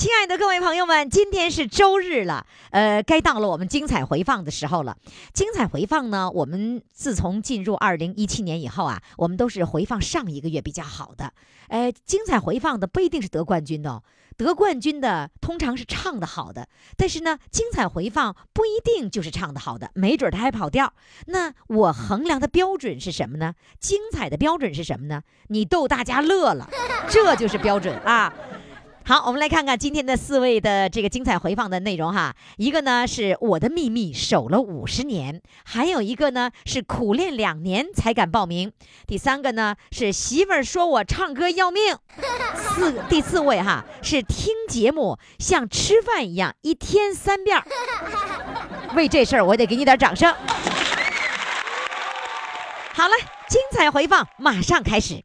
[0.00, 4.96] 亲爱的各位朋友们，今天是周日了，呃，该到了我们精彩回放的时候了。
[5.34, 11.34] 精彩回放呢，我们自从进入二零一七年以后啊，我们都是回放上一个月比较好的。
[11.68, 14.02] 呃，精彩回放的不一定是得冠军的哦，
[14.38, 20.94] 得冠军的通常是唱的好的，但是呢，精彩回放不一定就是唱的好的，没准他还跑调。
[21.26, 23.52] 那我衡量的标准是什么呢？
[23.78, 25.20] 精彩的标准是什么呢？
[25.48, 26.70] 你逗大家乐了，
[27.10, 28.32] 这就是标准啊。
[29.10, 32.36] 好，我们来看看今天的四位的这个精彩回放的内容哈。
[32.58, 38.70] 一个呢是我的秘密守了五十年，还有一个呢是苦练两年才敢报名，
[39.08, 41.96] 第三个呢是媳妇儿说我唱歌要命，
[42.54, 47.60] 四第四位哈是听节目像吃饭一样一天三遍。
[48.94, 50.32] 为这事儿我得给你点掌声。
[52.92, 53.14] 好了，
[53.48, 55.24] 精彩回放马上开始。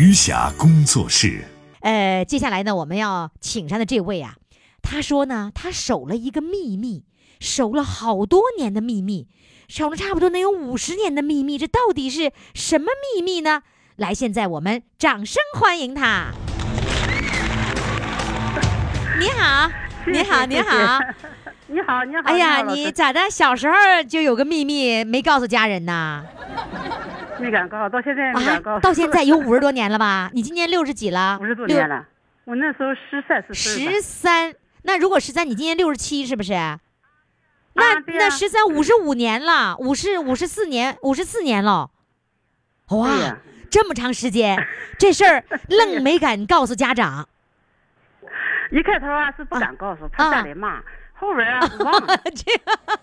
[0.00, 1.44] 余霞工作室。
[1.80, 4.36] 呃，接下来呢，我们要请上的这位啊，
[4.80, 7.04] 他说呢，他守了一个秘密，
[7.38, 9.28] 守了好多年的秘密，
[9.68, 13.62] 守了差不多能有五十年的秘密，这到底是什么秘密呢？
[13.96, 16.30] 来，现在我们掌声欢迎他。
[19.20, 19.70] 你好，
[20.06, 20.98] 你好，你好。
[21.72, 22.22] 你好，你好。
[22.24, 23.30] 哎呀，你咋的？
[23.30, 23.74] 小时候
[24.08, 26.24] 就有个秘密没告诉家人呐？
[27.38, 28.72] 没敢告，到现在没敢告。
[28.72, 30.30] 啊，到现在有五十多年了吧？
[30.34, 31.38] 你今年六十几了？
[31.40, 32.04] 五十多年了。
[32.44, 36.52] 我那时候十三四岁十三，那如果十三，你今年六十七是不是？
[37.74, 41.90] 那、那十三五十五年了，五十五十四年，五十四年了，
[42.88, 43.38] 哇，啊
[43.70, 44.58] 这么长时间，
[44.98, 47.28] 这事儿愣没敢告诉家长。
[48.72, 50.80] 一开头啊是不敢告诉，怕家里骂。
[51.20, 52.50] 后边啊忘了， 这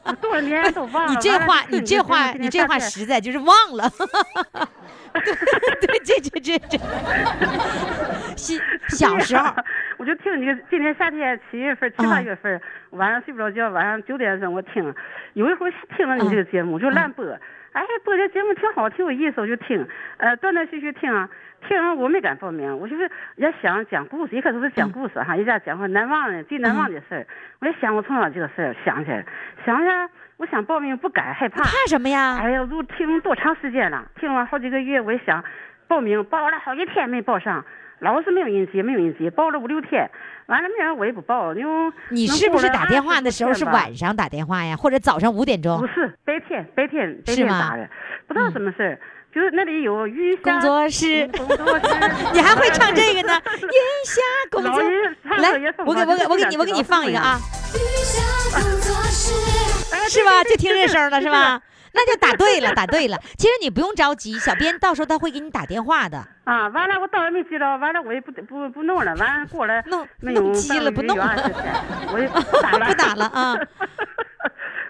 [0.05, 1.11] 我多少年都忘了。
[1.11, 3.87] 你这话，你这话，你这话实在就是忘了。
[5.13, 6.77] 对对，这这这这，
[8.35, 8.57] 小
[8.89, 9.53] 小时候，
[9.97, 12.59] 我就听你这个，今年夏天七月份、七八月份，
[12.91, 14.93] 晚上睡不着觉，晚上九点钟我听，
[15.33, 17.23] 有一回听了你这个节目，就乱播，
[17.71, 21.29] 哎，播这节目挺好，挺有意思，我就听，呃，断断续续听啊，
[21.67, 27.27] 听完我没敢报名，我就是也想讲故事，一开始是讲故事哈，一家讲话难忘的最难忘的事儿，
[27.59, 29.25] 我也想我从小这个事儿想起来，
[29.65, 32.37] 想想我想报名不敢害怕，怕什么呀？
[32.39, 34.05] 哎呀，都听多长时间了？
[34.19, 35.43] 听了好几个月，我也想
[35.87, 37.65] 报名，报了好几天没报上，
[37.99, 40.09] 老是没有人接，没有人接，报了五六天，
[40.45, 45.87] 完了没人我也不报，因为你是不是打电话的时候是晚上打电话呀，或者早上五点钟不？
[45.87, 47.89] 是白天，白天白天打的，
[48.27, 48.99] 不知道什么事儿，
[49.33, 51.85] 就是那里有余霞工作室嗯工作室，
[52.33, 53.39] 你还会唱这个呢？
[53.61, 53.69] 云
[54.05, 55.51] 霞工作老人唱来
[55.85, 57.37] 我给我给我给你我给你放一个啊，
[60.09, 60.43] 是吧？
[60.43, 61.29] 就听这声了是？
[61.29, 61.61] 吧？
[61.93, 63.17] 那就打对了，打对了。
[63.37, 66.17] 其实你不用着急，小编到时候他会给你打电话的。
[66.43, 71.73] 啊，完了我到也没接着，完了我也不不不弄了，完了过来弄弄急了不弄了半个月20天
[72.13, 73.57] 我也不打了，不打了啊，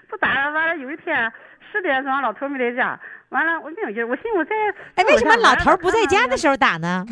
[0.08, 0.50] 不打了。
[0.52, 1.32] 完了有一天
[1.72, 3.00] 十点钟，老头没在家，
[3.30, 4.54] 完了我没有劲儿，我寻思我在
[4.96, 6.36] 哎，为什么老头儿不在家的？
[6.36, 7.04] 时候打呢？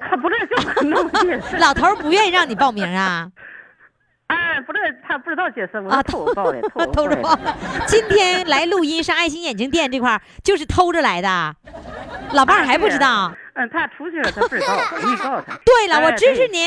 [0.00, 3.30] 他不知道叫我弄解释，老头儿不愿意让你报名啊？
[4.26, 7.38] 哎， 不知道他不知道解释，我啊，是偷报的，偷 偷着报。
[7.86, 11.54] 今天来录音上爱心眼镜店这块儿，就是偷着来的。
[12.32, 13.32] 老伴儿还不知道。
[13.54, 15.56] 嗯，他出去了，他不知道， 我没告诉他。
[15.64, 16.58] 对了，我支持你。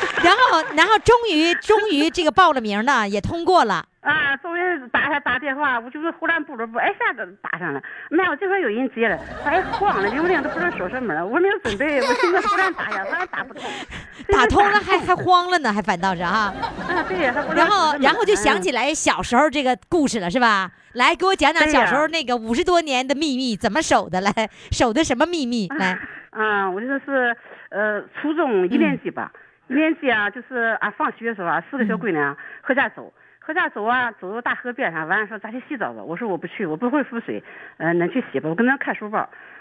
[0.22, 3.84] 然后，然后终于，终于这个报了名呢，也通过了。
[4.00, 7.82] 啊，终于打他打电话，我就是忽然不知不，一下子打上了。
[8.10, 13.70] 妈，我这会有人接了，哎，慌了，铃铃都不知道说什么了，我没有准备，我现在忽然打呀，反正打不通，
[14.28, 16.52] 打通了还还慌了呢，还反倒是啊。
[16.88, 20.70] 啊，对呀，然后然后就想嗯起来小时候这个故事了，是吧？
[20.94, 24.22] 来，给我讲讲小时候那个五十多年的秘密怎么守的？
[24.22, 24.32] 来，
[24.72, 25.68] 守的什么秘密？
[25.78, 25.98] 来，
[26.30, 27.36] 啊，我就是
[27.68, 36.02] 呃初中一年级吧，一年级啊，就是啊放学的时候啊，四个小闺娘回家走，回家走啊，走到大河边上，完了说咱去洗澡吧。
[36.02, 37.42] 我说我不去，我不会浮水，
[37.78, 39.18] 嗯、恁去洗吧，我跟恁看书包。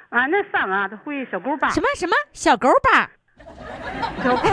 [0.09, 3.07] 啊，那上啊都会小狗吧，什么什么小狗把？
[4.23, 4.49] 小狗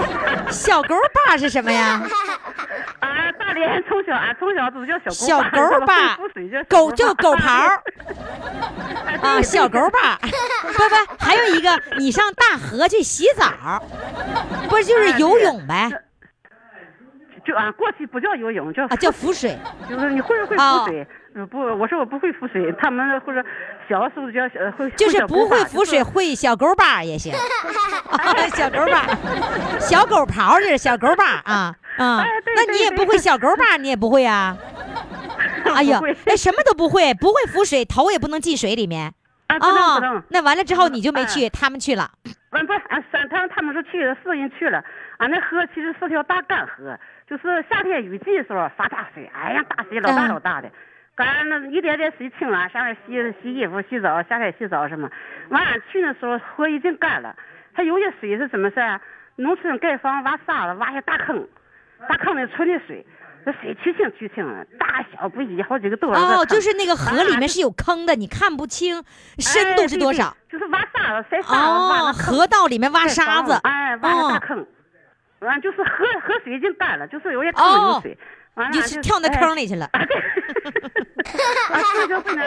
[0.50, 0.94] 小狗
[1.26, 2.00] 把是什么呀？
[3.00, 6.48] 啊，大连从小啊从小都叫小 小狗把，狗把会浮水
[6.96, 7.78] 叫狗刨
[9.22, 10.16] 啊，小狗把。
[10.18, 10.28] 不
[10.72, 13.82] 不，还有一个，你上大河去洗澡，
[14.68, 15.90] 不就是游泳呗？
[17.44, 19.56] 就啊，过去不叫游泳，叫啊，叫浮水。
[19.88, 21.06] 就是你会不会哦浮水？
[21.36, 23.44] 呃不，我说我不会浮水，他们或者
[23.88, 27.32] 小时候叫小会，就是不会浮水， 会小狗把也行。
[27.32, 27.38] 啊
[28.54, 29.06] 小狗把，
[29.78, 32.24] 小狗刨是小狗把啊啊！
[32.56, 34.56] 那你也不会小狗把，你也不会啊？
[35.74, 39.12] 哎呀哎，什么都不会，不会浮水，头也不能进水里面。
[39.48, 42.10] 啊，不能不哦能，，那完了之后你就没哎去，他们去了。
[42.50, 44.82] 完不是啊，三他他们说去了，四个人去了，
[45.18, 46.98] 俺，那河其实是条大干河，
[47.28, 50.72] 就是夏天雨季的时候发大水，哎呀，大水老大嗯老大的，赶
[51.24, 55.10] 上那一点点水清了，上面洗洗衣服、洗澡、下海洗澡什么，
[55.48, 57.34] 完了去的时候河已经干了，
[57.74, 59.00] 它有些水是怎么事儿？
[59.36, 61.46] 农村盖房挖沙子，挖些大坑，
[62.08, 63.04] 大坑里存的水，
[63.44, 69.02] 那水清清去清了，大小不一，好几个多少个哦，就是那个河里啊面是有坑的，你看不清
[69.38, 70.28] 深度是多少。
[70.28, 73.52] 哎对对就是挖沙子、塞沙子，挖哦，那河道里面挖沙子。
[73.52, 74.66] 房哎，挖个大哦坑，
[75.40, 75.90] 完就是河
[76.22, 78.18] 河水已经干了，就是有些坑哦有水，
[78.56, 79.66] 完了你就跳那坑里。
[79.66, 79.88] 去了。
[79.92, 80.16] 啊，对，
[81.72, 82.46] 啊，这就不能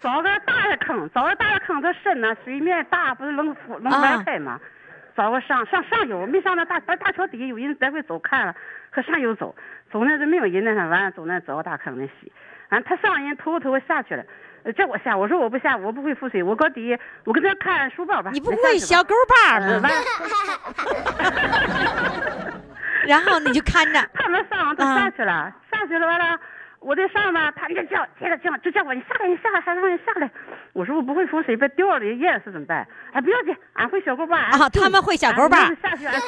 [0.00, 4.60] 找个大的坑，找个大的坑，它深呐，水面大，不是能浮能啊玩开吗？
[5.16, 8.54] 找个上上上游，没上那大大桥底下，有人来回走看了，
[8.90, 9.54] 和上游走，
[9.92, 12.32] 走那是没有人那啥，完了走那找个大坑那洗，
[12.70, 14.22] 完他上人头头下去了。
[14.64, 18.30] 呃叫我下，我说我不下，我不会浮水，我搁底，我跟他看书包吧。
[18.32, 19.88] 你不会小狗把呃吗？
[23.00, 24.00] 完， 然后你就看着。
[24.14, 26.38] 他们上都啊下去了，下去了完了，
[26.80, 30.30] 我在上吧，他们就叫，接着叫，就叫我你下来，你下来，还让你下来。
[30.72, 32.86] 我说我不会浮水，被掉了淹死怎么办？
[33.12, 34.36] 哎，不要紧，俺会小狗把。
[34.38, 35.58] 啊，他们会小狗把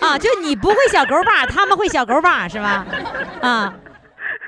[0.02, 2.84] 啊，就你不会小狗把， 他们会小狗把是吧？
[3.42, 3.72] 啊，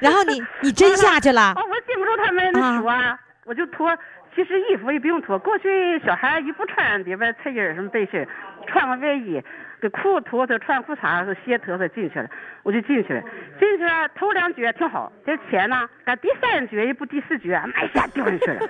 [0.00, 3.96] 然后你你真下去了哦，我禁不住他们那说啊，我就脱。
[4.34, 8.26] 其实衣服也不用脱，过去小孩也不穿里边衬衣什么背心，
[8.66, 9.38] 穿个外衣，
[9.82, 12.30] 给裤脱脱，穿裤衩和鞋脱脱进去了，
[12.62, 13.20] 我就进去了。
[13.58, 18.60] 进去了头两脚挺好，这钱呢，赶第三脚一步第四脚，妈一下掉进去了，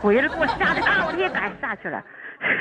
[0.00, 2.00] 回来给我吓得啊，我也赶下去了，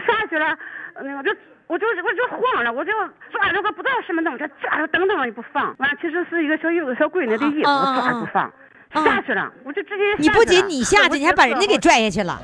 [0.08, 0.58] 下去了，
[0.96, 1.32] 嗯，我就
[1.68, 2.92] 我就我就慌了，我就
[3.32, 8.52] 抓着个不知道什么东西，抓着噔噔也不放，完其实是一个小有个小闺女的衣服，抓着不放。
[8.94, 12.42] 下去了，我就直接你不仅你下去，你还把人家给拽下去了。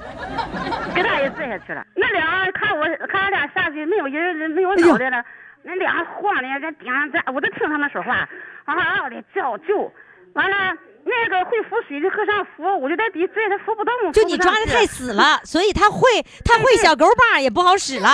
[0.95, 1.85] 给他也拽下去了。
[1.95, 5.23] 那俩看我看俺俩下去，没有人没有脑袋了，
[5.63, 8.27] 那俩晃的在顶上在，我都听他们说话，
[8.65, 9.91] 嗷嗷的叫救。
[10.33, 10.57] 完了，
[11.03, 14.13] 那个会浮水的和尚浮，我就在底拽他浮不动。
[14.13, 16.07] 就你抓的太死了， 所以他会
[16.45, 18.09] 他会小狗把也不好使了，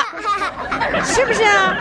[1.04, 1.76] 是不是啊？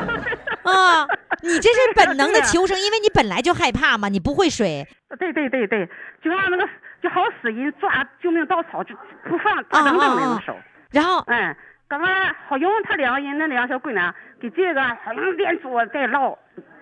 [0.65, 1.07] 啊，
[1.43, 4.87] 你这是本能的 求生，因为你本来就害怕嘛，你不会水。
[5.19, 5.89] 对对对对，
[6.23, 6.69] 就像那个
[7.03, 8.95] 就好使人抓救命稻草，就
[9.29, 10.57] 不放大噔噔那种手。
[10.91, 11.55] 然后，嗯，
[11.89, 16.37] 刚刚好用他两个人，那两个小闺娘给这个好像连捉带捞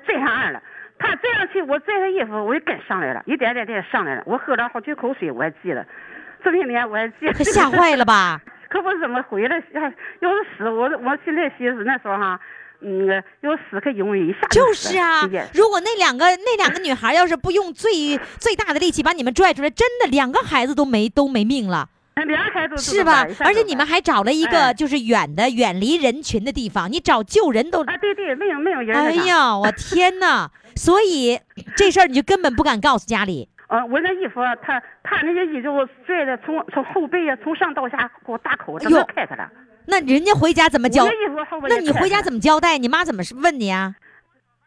[0.07, 0.63] 拽上岸了。
[0.99, 4.23] 他拽上去，我拽他衣服，我就跟上来了，一点点点上来了。
[4.25, 5.85] 我喝了好几口水，我还记得。
[6.45, 7.33] 这些年我还记得。
[7.33, 8.41] 他吓坏了吧？
[8.71, 12.39] 可不怎么回来，要要是死，我我现在寻思那时候哈，
[12.85, 13.07] 嗯，
[13.43, 15.23] 要死可容易一下就是啊，
[15.55, 21.89] 如果那两个那两个女孩要是不用最最大的力气把你们拽出来，真的两个孩子都没都没命了。
[22.27, 23.27] 两孩子是吧？
[23.41, 27.81] 而且你们还找了一个哎就是远的、远离人群的地方，你找救人都……
[27.85, 28.95] 啊，对对，没有没有人。
[28.95, 30.51] 哎呀，我天哪！
[30.77, 31.39] 所以
[31.75, 33.49] 这事儿你就根本不敢告诉家里。
[33.69, 39.51] 呃，我那衣服，他他那些衣服拽的从从后背呀，从上到下给我大口整个开开了。
[39.87, 41.05] 那人家回家怎么交？
[41.05, 42.39] 我那你回家怎么？
[42.41, 42.79] 交代？
[42.79, 43.95] 你妈怎么问你啊？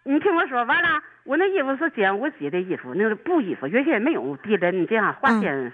[0.04, 5.74] 你听我说，完了，我那衣服是捡我姐的衣服，那个布衣服，原先没有地毡这样花钱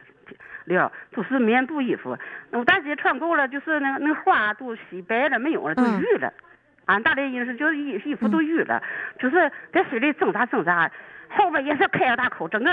[0.65, 2.17] 料，都是棉布衣服。
[2.51, 6.33] 我大姐穿够了，就是那个那花都洗白了，没有了，都嗯淤了。
[6.85, 8.81] 俺大连人是就是衣衣服都淤了，
[9.19, 10.89] 就是在水里挣扎挣扎，
[11.29, 12.71] 后边也是开个大口，整个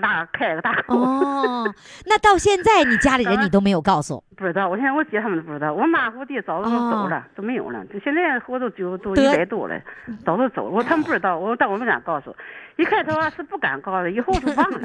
[0.00, 0.96] 拉开个大口。
[0.96, 1.72] 哦，
[2.06, 4.22] 那到现在你家里人你都没有告诉？
[4.36, 7.84] 不知道，我现在我姐他们都不知道，我妈和我弟早都走了，都没有了。
[7.86, 9.80] 就现在活都九都一百多了，
[10.24, 10.70] 早都走了。
[10.70, 12.34] 我他们不知道，我但我没敢告诉。
[12.76, 14.80] 一开头啊是不敢告诉，以后就忘了。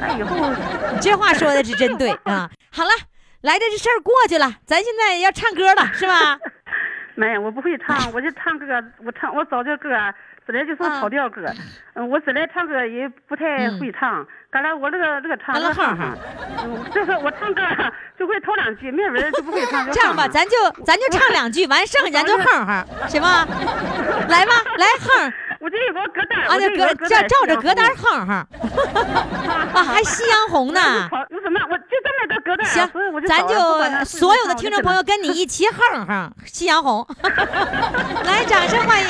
[0.00, 0.34] 那，以后
[0.94, 2.48] 你这话说的是真对 啊！
[2.72, 2.90] 好了，
[3.42, 6.38] 来的这事儿过去了，咱现在要唱歌了，是吧？
[7.18, 8.64] 没有，我不会唱，我就唱歌，
[9.04, 9.90] 我唱我找的歌
[10.46, 11.44] 本来就是跑调歌。
[11.94, 16.16] 嗯，我本来唱歌也不太会唱，刚才我那个那个唱的哼哼，
[16.62, 17.60] 嗯，就是我唱歌
[18.16, 19.84] 就会头两句，没文就不会唱。
[19.90, 23.44] 这样吧，咱就咱就唱两句，完剩下咱就哼哼，行吗？
[24.28, 25.32] 来吧，来哼。
[25.60, 28.32] 我这有个歌单，啊，这歌照照着歌单哼哼。
[29.74, 30.80] 啊，还夕阳红呢。
[31.10, 31.18] 么？
[31.70, 32.64] 我就这么个。
[32.64, 32.88] 行，
[33.26, 33.54] 咱就
[34.04, 37.06] 所有的听众朋友跟你一起哼哼夕阳红。
[38.24, 39.08] 来，掌声欢迎。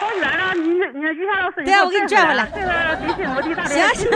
[0.00, 2.48] 跑远了，你你于霞老师，对啊，我给你拽回来。
[2.54, 2.66] 这个
[3.06, 4.10] 微信我的大行行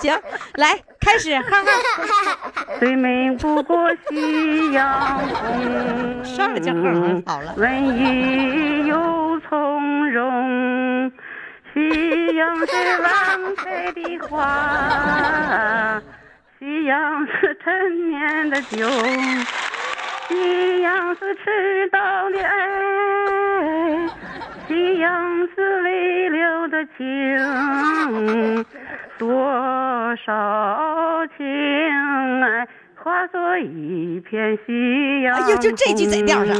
[0.00, 0.22] 行，
[0.54, 1.68] 来开始，哼哼。
[2.78, 7.54] 最美不过夕阳红，上来就哼哼好了。
[7.56, 11.12] 文艺又从容，
[11.72, 13.10] 夕阳是晚
[13.56, 16.00] 开的花，
[16.58, 18.88] 夕阳是陈年的酒。
[20.28, 22.54] 夕阳是迟到的爱，
[24.66, 28.64] 夕阳是未了的情，
[29.18, 31.44] 多少情
[32.42, 35.34] 爱化作一片夕阳。
[35.34, 36.56] 哎呦，就这句在调上。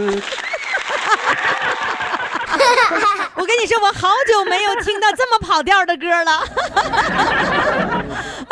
[3.34, 8.01] 我跟你说，我好久没有听到这么跑调的歌了。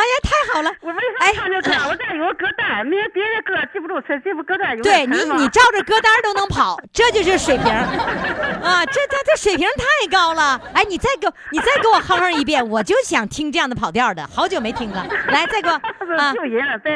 [0.01, 0.73] 哎呀，太好了！
[0.81, 1.71] 我为啥唱这歌？
[1.91, 8.87] 我这有个歌单，没别的歌记不住词，这部歌单有对你，你照着歌单都能跑，这就是水平啊！
[8.87, 10.59] 这这这水平太高了。
[10.73, 15.07] 哎，你再给我你再给我哼哼一遍，我就想听这样的跑调的，好久没听了。
[15.29, 15.75] 来，再给我
[16.17, 16.33] 啊！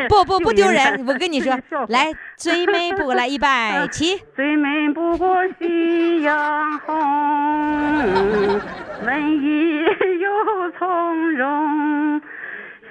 [0.09, 1.55] 不不不丢人，我跟你说，
[1.89, 8.59] 来，最美不过来一百起，最美不过夕阳红，
[9.05, 9.85] 文艺
[10.23, 12.23] 又从容。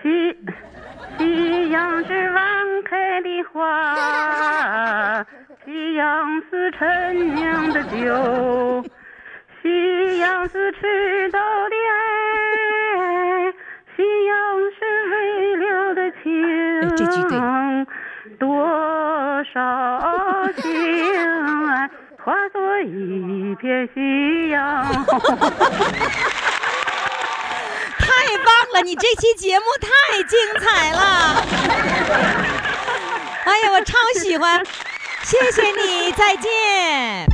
[0.03, 0.35] 夕
[1.17, 2.43] 夕阳是晚
[2.83, 5.25] 开的花，
[5.63, 8.83] 夕阳是陈酿的酒，
[9.61, 13.53] 夕阳是迟到的爱，
[13.95, 14.35] 夕阳
[14.77, 14.79] 是
[15.09, 17.87] 未了的情，
[18.37, 18.45] 多
[19.53, 19.55] 少
[20.57, 20.69] 情
[21.69, 21.89] 爱
[22.21, 24.85] 化作一片夕阳。
[28.03, 28.81] 太棒了！
[28.83, 29.87] 你这期节目太
[30.23, 31.39] 精彩了！
[33.45, 34.61] 哎呀，我超喜欢！
[35.23, 37.25] 谢谢你，再见。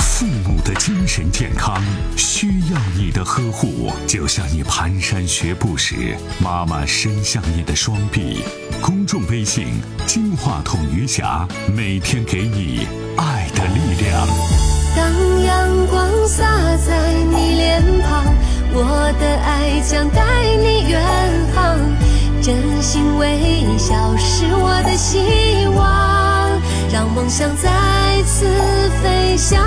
[0.00, 1.82] 父母的精神健康
[2.16, 8.44] 需要你的呵护，就像你蹒跚学步时，妈妈伸向你的双臂。
[8.82, 14.26] 公众微信“金话筒余霞”，每天给你爱的力量。
[14.96, 16.44] 当阳光洒
[16.86, 18.39] 在你脸庞。
[18.72, 20.22] 我的爱将带
[20.56, 21.02] 你远
[21.52, 21.76] 航，
[22.40, 26.50] 真心微笑是我的希望，
[26.92, 28.46] 让梦想再次
[29.02, 29.60] 飞翔。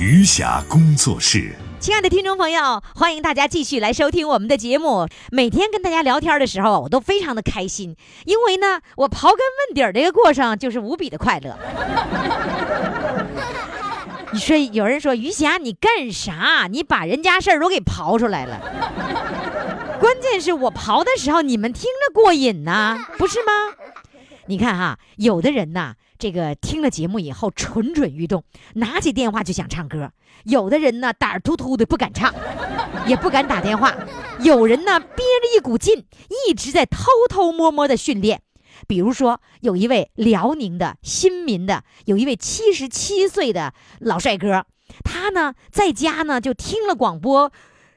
[0.00, 5.06] 余霞工作室，亲爱的听众朋友，欢迎大家继续来收听我们的节目。
[5.30, 7.94] 每天跟大家聊天的时候，我都非常的开心，
[8.24, 11.58] 因为呢，我刨根问底儿这个过程就是无比的快乐。
[14.32, 16.68] 你说有人说于霞你干啥？
[16.70, 18.60] 你把人家事儿都给刨出来了。
[20.00, 23.52] 关键是我刨的时候，你们听着过瘾呐，不是吗？
[24.46, 30.08] 你看哈，有的人呐，这个听了节目以后蠢蠢欲动，拿起电话就想唱歌；
[30.44, 32.32] 有的人呢，胆儿突突的不敢唱，
[33.06, 33.90] 也不敢打电话；
[34.40, 36.04] 有人呢，憋着一股劲，
[36.48, 38.42] 一直在偷偷摸摸的训练。
[38.86, 44.64] 比如说，有一位辽宁的新民的，有一位七十七岁的老帅哥，
[45.04, 47.52] 他呢在家呢就听了广播，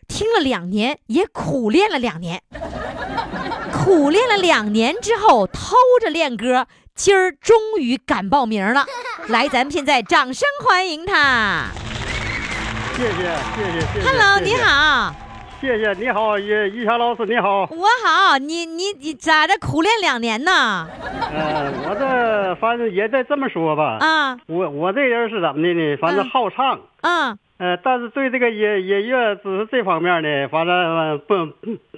[0.07, 2.41] 听了两年，也苦练了两年，
[3.71, 8.86] 苦练了两年之后，偷着练歌，今儿终于敢报名了。
[9.27, 11.67] 来，咱们现在掌声欢迎他。
[12.98, 14.09] 谢谢谢谢谢谢。
[14.09, 15.28] Hello，你好。
[15.60, 19.54] 谢谢你好，于于霞老师你好，我好，你你你咋的？
[19.60, 20.88] 苦练两年呢？
[21.34, 23.98] 呃，我这反正也得这么说吧。
[24.00, 25.98] 啊，我我这人是怎么的呢？
[25.98, 26.80] 反正好唱。
[27.01, 27.38] 嗯。
[27.58, 31.36] 呃，但是对这个音音乐知识这方面呢，反正不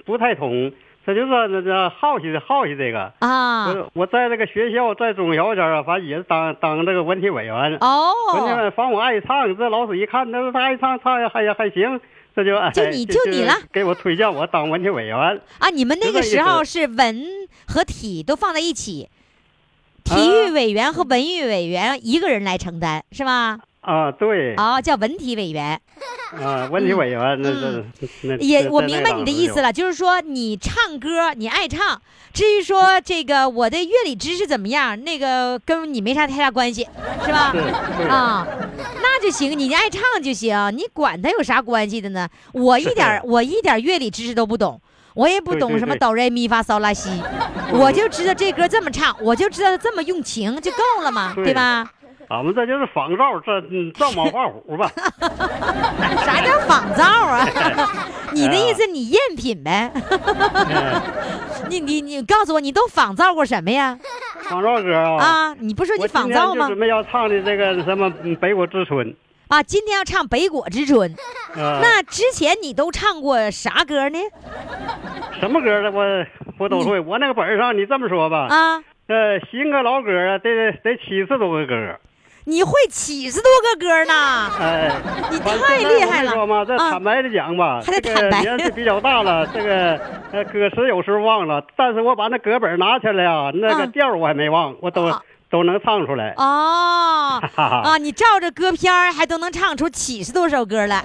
[0.04, 0.72] 不太通。
[1.06, 3.12] 这就是那这好奇好奇这个。
[3.20, 3.68] 啊。
[3.68, 7.78] 我我在这个学校，在中小学啊，反正也是当当这个文体委员。
[7.80, 8.10] 哦。
[8.34, 12.00] 文体委员，反正我爱唱，这老师一看，那他爱唱，唱还还行。
[12.34, 15.16] 这就就你就你了，给我推荐我当文体委员
[15.58, 15.68] 啊！
[15.70, 17.24] 你们那个时候是文
[17.66, 19.08] 和体都放在一起，
[20.02, 23.60] 体育委员和文艺委员一个人来承担是吧？
[23.82, 24.54] 啊，对。
[24.54, 25.78] 啊，叫文体委员。
[26.42, 27.84] 啊，文体委员，那这
[28.22, 32.00] 那也我明白你的意思了，就是说你唱歌你爱唱，
[32.32, 36.88] 至于说这个我的乐理知识怎么样，那个跟你没啥太大关系，
[37.22, 37.54] 是吧？
[38.08, 38.46] 啊，
[39.02, 42.26] 那就行，你爱唱就行，你管他有啥关系的呢？
[42.52, 44.80] 我一点我一点乐理知识都不懂，
[45.14, 47.10] 我也不懂什么哆来咪发嗦拉西，
[47.72, 51.92] 我就知道这歌这么唱，我就知道这么用情就够了嘛，对吧？
[52.32, 53.60] 俺们这就是仿照这
[53.92, 54.90] 照猫画虎吧？
[56.24, 57.46] 啥叫仿照啊？
[58.32, 59.92] 你的意思你赝品呗？
[61.68, 63.98] 你你你告诉我，你都仿造过什么呀？
[64.44, 65.22] 仿造歌啊？
[65.22, 66.68] 啊，你不说你仿造吗？
[66.68, 69.06] 准备要唱的这个什么《北国之春》
[69.48, 71.14] 啊，今天要唱《北国之春》。
[71.54, 74.18] 那之前你都唱过啥歌呢？
[75.38, 75.90] 什么歌呢？
[75.92, 76.04] 我
[76.56, 76.98] 我都会。
[76.98, 78.46] 我那个本上，你这么说吧。
[78.48, 78.82] 啊。
[79.08, 80.48] 呃，新歌老歌啊，得
[80.82, 81.98] 得七十多个歌。
[82.44, 84.14] 你会七十多个歌呢？
[84.58, 84.90] 哎，
[85.30, 86.32] 你太厉害了！
[86.32, 90.00] 说嘛，这坦白的讲吧，这个年纪比较大了，这个
[90.32, 95.08] 呃歌词有时候忘了，但是我把那歌本拿起来啊，那个调我还没忘，我都
[95.50, 96.34] 都能唱出来。
[96.36, 101.04] 哦，啊，你照着歌片还都能唱出七十多首歌来。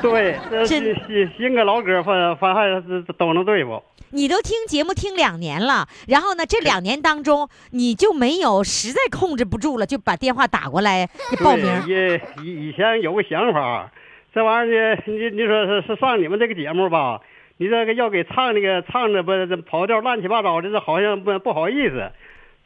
[0.00, 3.82] 对，这新新新歌老歌，反反正都能对付。
[4.10, 11.08] 你都听节目听两年了，然后呢，这两年当中你就没有实在控制不住了，就把电话打过来
[11.44, 11.66] 报名。
[11.86, 13.90] 以以以前有个想法，
[14.34, 17.20] 这玩意儿呢，你你说是是上你们这个节目吧？
[17.58, 22.10] 你这个要给唱那个唱的不跑调乱七八糟的，这好像不不好意思。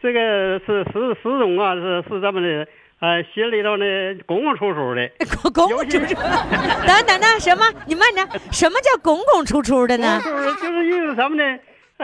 [0.02, 2.66] 这个是石石总啊，是是这么的。
[3.02, 3.84] 哎，心里头呢，
[4.26, 5.10] 拱拱出出的，
[5.52, 6.14] 拱拱出出。
[6.14, 7.64] 等等等，什么？
[7.84, 10.20] 你慢点，什么叫拱拱出出的呢？
[10.24, 11.58] 就是意思什么呢？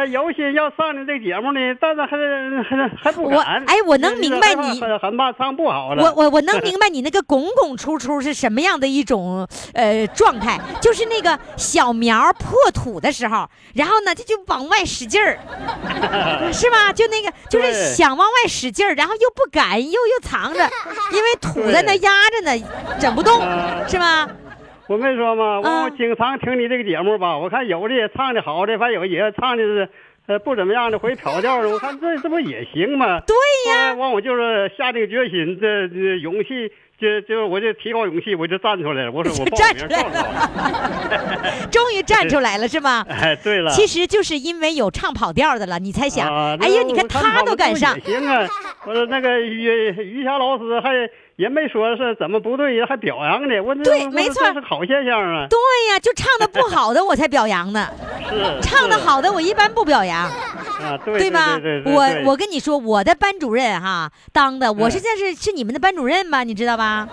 [0.06, 2.08] 有心要上你这节目呢，但是还
[2.62, 3.64] 还还不敢。
[3.66, 6.02] 哎，我能明白你很怕唱不好了。
[6.02, 15.38] 我我我能 明白你那个拱拱出出是什么样的一种呃状态，就是那个小苗破土的时候，然后呢，它就往外使劲儿，
[16.52, 16.92] 是吧？
[16.92, 20.60] 就那个就是想往外使劲儿，然后又不敢，又又藏着，
[21.12, 22.66] 因为土在那压着呢，
[23.00, 23.40] 整不动，
[23.88, 24.28] 是吧？
[24.88, 25.60] 我没说吗？
[25.60, 29.88] 我经常听你这个节目吧，我看有的也唱的好的，反正有也唱的是，
[30.26, 31.68] 呃，不怎么样的，会跑调的。
[31.68, 33.20] 我看这这不也行吗？
[33.20, 33.36] 对
[33.70, 33.92] 呀。
[33.94, 39.12] 完我就是下这个决心，这这勇气，就就我就提高勇气，我就站出来了。
[39.12, 43.04] 我说 我站出来了， 终于站出来了是吗？
[43.12, 47.94] 哎，对了，其实就是因为有唱跑调的了，你才想，哎呀，你看他都敢上。
[48.00, 48.48] 行啊，
[48.86, 49.64] 我说那个于
[49.98, 51.10] 于霞老师还。
[51.38, 53.60] 也没说是怎么不对，还表扬呢。
[53.62, 55.46] 我对，没错，是好现象啊。
[55.48, 55.56] 对
[55.88, 57.86] 呀，就唱的不好的我才表扬呢。
[58.28, 60.24] 是，唱的好的我一般不表扬。
[60.24, 61.56] 啊，对，对吧？
[61.84, 66.42] 我我跟你说，我的班主任哈当的，我现在是是你们的班主任吧？
[66.42, 67.08] 你知道吧？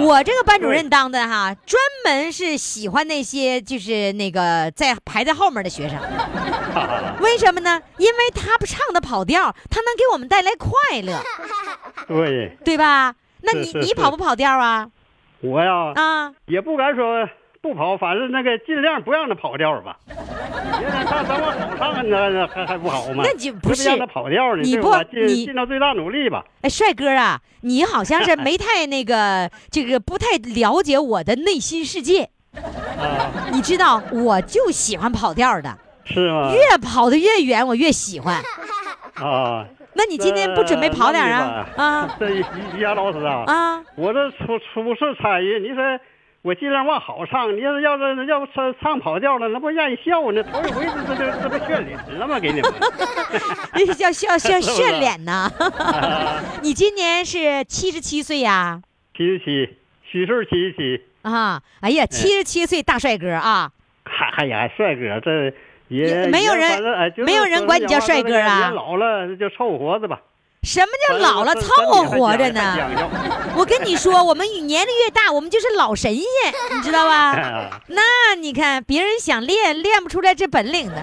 [0.00, 5.98] 我这个班主任当的哈，专门是喜欢那些就是那个在排在后面的学生。
[7.20, 7.82] 为什么呢？
[7.98, 11.20] 因为他不唱的跑调，他能给我们带来快乐。
[12.06, 13.12] 对，对吧？
[13.42, 14.88] 那你你跑不跑调啊？
[15.40, 17.28] 我呀啊，也不敢说
[17.62, 19.96] 不跑，反正那个尽量不让他跑调吧。
[20.06, 23.22] 别让他等我好唱，那还还不好吗？
[23.26, 26.44] 那就不是让他跑调呢，你不你尽到最大努力吧。
[26.62, 32.30] 哎，帅哥啊，你好像是没 太那个这个不太了解我的内心世界。
[32.52, 35.78] 啊，你知道，我就喜欢跑调的。
[36.04, 36.52] 是吗？
[36.52, 38.42] 越跑的越远，我越喜欢。
[39.14, 39.66] 啊。
[39.94, 41.66] 那你今天不准备跑点啊？
[41.76, 42.44] 啊， 这于
[42.76, 45.82] 于霞老师啊，啊，我这初初次参与，你说
[46.42, 50.42] 我尽量往好唱，你要是要是要不唱唱跑调了，那不让人笑呢？
[50.44, 52.38] 头一回这这这不炫脸了吗？
[52.38, 52.72] 给你们，
[53.74, 55.50] 这 是叫笑笑炫脸呢。
[56.62, 58.80] 你今年是七十七岁呀？
[59.16, 61.60] 七十七，虚岁七十七啊！
[61.80, 63.70] 哎呀，七十七岁大帅哥啊！
[64.04, 65.52] 嗨嗨呀，帅哥这。
[65.90, 68.70] 也没有人，没有人管你叫帅哥啊！
[68.70, 70.18] 老了就凑合活着吧。
[70.62, 72.76] 什么叫老了凑合活着呢？
[73.56, 77.80] 我跟你说，我们年龄越大，我们就是老神仙，你知道吧？
[77.88, 81.02] 那你看，别人想练，练不出来这本领的。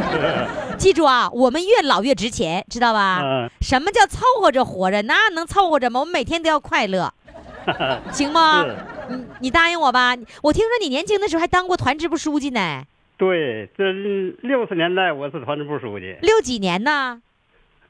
[0.78, 3.48] 记住啊，我们越老越值钱，知道吧？
[3.62, 5.02] 什么叫凑合着活着？
[5.02, 6.00] 那能凑合着吗？
[6.00, 7.10] 我们每天都要快乐，
[8.12, 8.66] 行吗？
[9.08, 10.14] 你你答应我吧。
[10.42, 12.82] 我听说你年轻的时候还当过团支部书记呢。
[13.16, 13.92] 对，这
[14.42, 16.16] 六十年代我是团支部书记。
[16.20, 17.20] 六几年呢？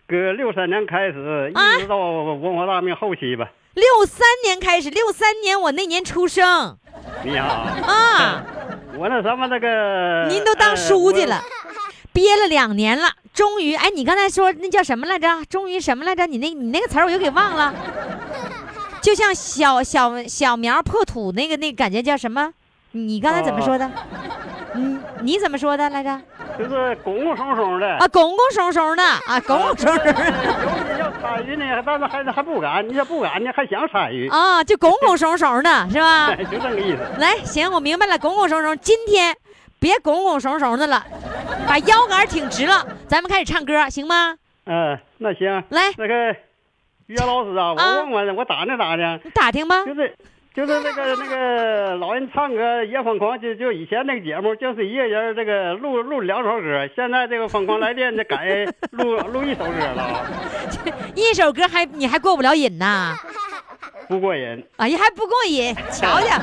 [0.06, 3.50] 搁六三年开始，一直到文化大革命后期吧。
[3.72, 6.76] 六三年开始，六三年我那年出生。
[7.24, 7.48] 你好。
[7.48, 8.44] 啊。
[8.98, 10.28] 我那什么那个。
[10.28, 11.40] 您都当书记了，
[12.12, 15.42] 憋了两年了，终于哎，你刚才说那叫什么来着？
[15.48, 16.26] 终于什么来着？
[16.26, 17.74] 你那你那个词儿我又给忘了。
[19.00, 22.52] 就像小小小苗破土那个那感觉叫什么？
[22.92, 23.90] 你刚才怎么说的？
[24.74, 26.20] 你你怎么说的来着？
[26.58, 30.04] 就是拱拱松松的啊，拱拱松松的啊，拱拱松松。
[30.04, 34.62] 有要参与呢，但是还还不敢，你要不敢呢，还想参与啊？
[34.62, 36.34] 就拱拱松松的是吧？
[36.50, 36.98] 就这个意思。
[37.18, 38.76] 来，行，我明白了，拱拱松松。
[38.78, 39.34] 今天
[39.78, 41.04] 别拱拱松松的了，
[41.66, 44.37] 把腰杆挺直了，咱们开始唱歌，行吗？
[44.66, 45.62] 嗯，那行。
[45.70, 46.37] 来，那个
[47.06, 49.20] 于老师啊，我问问，我打听打听。
[49.24, 49.84] 你打听吧。
[49.84, 50.14] 就是。
[50.55, 60.25] 就是那个那个老人唱歌也疯狂，就就以前那个节目，就是一个人这个录录两首歌，现在这个疯狂来电就改 录录一首歌了。
[61.17, 63.17] 一首歌还你还过不了瘾呐？
[64.09, 64.64] 不过瘾。
[64.77, 65.75] 哎呀，还不过瘾？
[65.90, 66.40] 瞧瞧，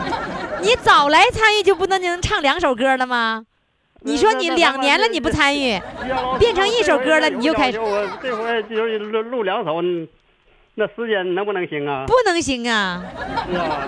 [0.61, 3.45] 你早来参与就不能能唱两首歌了吗？
[4.03, 5.79] 你说你两年了你不参与，
[6.37, 7.79] 变成一首歌了你就开始。
[7.79, 9.81] 我这回就是录录两首。
[10.75, 12.05] 那时间能不能行啊？
[12.07, 13.03] 不能行啊！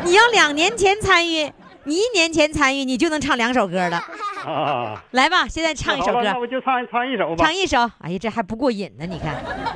[0.03, 1.51] 你要两年前参与，
[1.85, 4.03] 你一年前参与，你就能唱两首歌了。
[4.45, 6.21] 啊，来吧，现在唱一首歌。
[6.21, 7.45] 那我就唱唱一首吧。
[7.45, 9.33] 唱一首，哎呀，这还不过瘾呢，你看。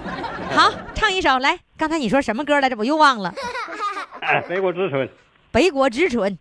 [0.53, 1.57] 好，唱一首来。
[1.77, 2.75] 刚才你说什么歌来着？
[2.77, 3.33] 我又忘了。
[4.49, 5.09] 北国之春。
[5.51, 6.37] 北国之春。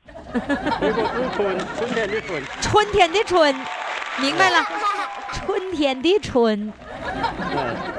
[0.81, 2.43] 北国之春，春天的春。
[2.61, 3.55] 春天的春，
[4.21, 4.67] 明白了。
[5.33, 6.73] 春天的春。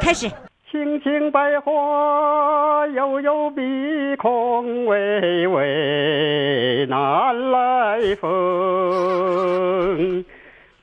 [0.01, 0.29] 开始。
[0.69, 10.25] 青青百花悠悠，碧空微微南来风。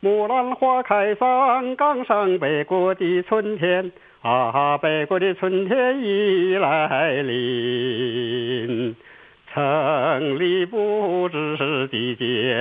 [0.01, 3.92] 木兰花开上岗上，北国的春天
[4.23, 8.97] 啊，北国的春天已来临。
[9.53, 12.57] 城里不知季节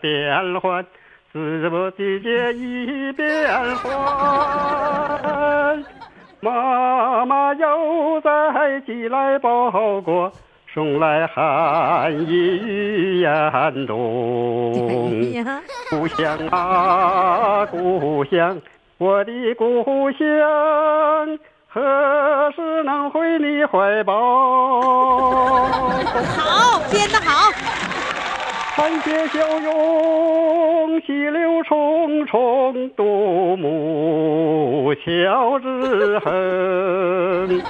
[0.00, 0.86] 变换，
[1.32, 3.26] 是不季节已变
[3.76, 5.84] 换。
[6.42, 10.32] 妈妈又在寄来包裹，
[10.72, 14.72] 送来寒意与严冬。
[15.90, 18.58] 故乡啊，故乡，
[18.96, 24.80] 我的故乡，何时能回你怀抱？
[26.38, 27.52] 好，编得好。
[28.80, 37.62] 满天笑容，溪流重重，独木桥之横。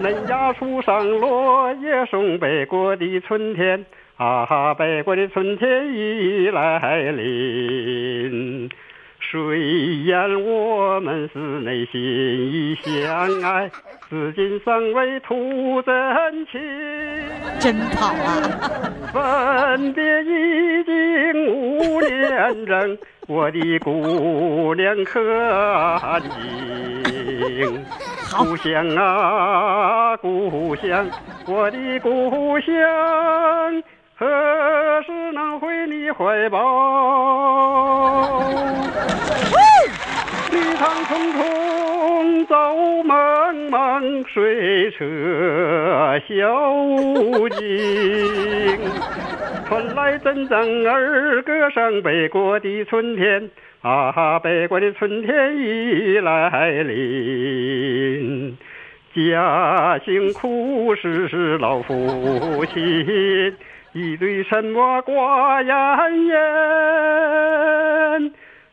[0.00, 3.84] 嫩芽初上落叶送北国的春天，
[4.16, 8.70] 啊哈，北国的春天已来临。
[9.30, 13.70] 虽然我们是内心已相爱，
[14.08, 16.60] 至今尚未吐真情。
[17.58, 18.60] 真跑啊！
[19.12, 25.20] 分别已经五年整，我的姑娘可
[26.00, 27.84] 安宁？
[28.36, 31.06] 故乡啊，故乡，
[31.46, 32.72] 我的故乡。
[34.16, 34.24] 何
[35.02, 38.38] 时能回你怀抱？
[40.52, 42.54] 绿塘匆匆，走
[43.02, 48.78] 茫茫，水车小无尽。
[49.66, 53.50] 传来阵阵儿歌声，北国的春天
[53.82, 58.56] 啊，北国的春天已来临。
[59.12, 63.56] 家辛苦是老父亲。
[63.94, 66.34] 一对什么寡言言，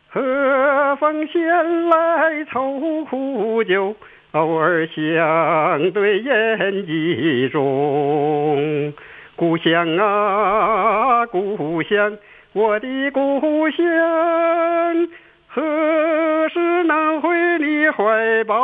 [0.08, 3.94] 何妨闲来凑壶酒，
[4.32, 8.92] 偶尔相对言几中。
[9.36, 12.18] 故乡啊，故乡，
[12.52, 13.86] 我的故乡，
[15.46, 15.62] 何
[16.48, 17.28] 时能回
[17.60, 18.58] 你怀抱？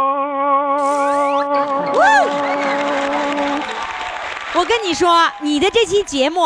[4.55, 6.41] 我跟你说，你的这期节目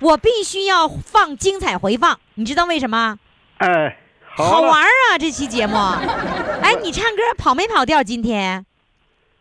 [0.00, 3.18] 我必须要放精彩回放，你知道为什么？
[3.58, 3.96] 哎，
[4.34, 5.18] 好玩啊！
[5.18, 5.74] 这期节目，
[6.62, 8.02] 哎，你唱歌跑没跑调？
[8.02, 8.64] 今天，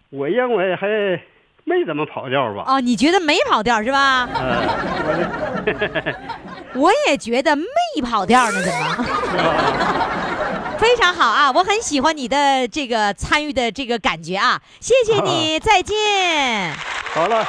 [0.10, 0.88] 我认为还
[1.66, 2.64] 没怎么跑调吧。
[2.66, 4.30] 哦，你觉得没跑调是吧？
[6.74, 7.66] 我也觉得没
[8.02, 9.06] 跑调呢，怎么？
[10.80, 14.62] 非常好啊，我很喜欢你的这个参与的这个感觉啊！
[14.80, 16.74] 谢谢你，再见。
[17.14, 17.46] 好了。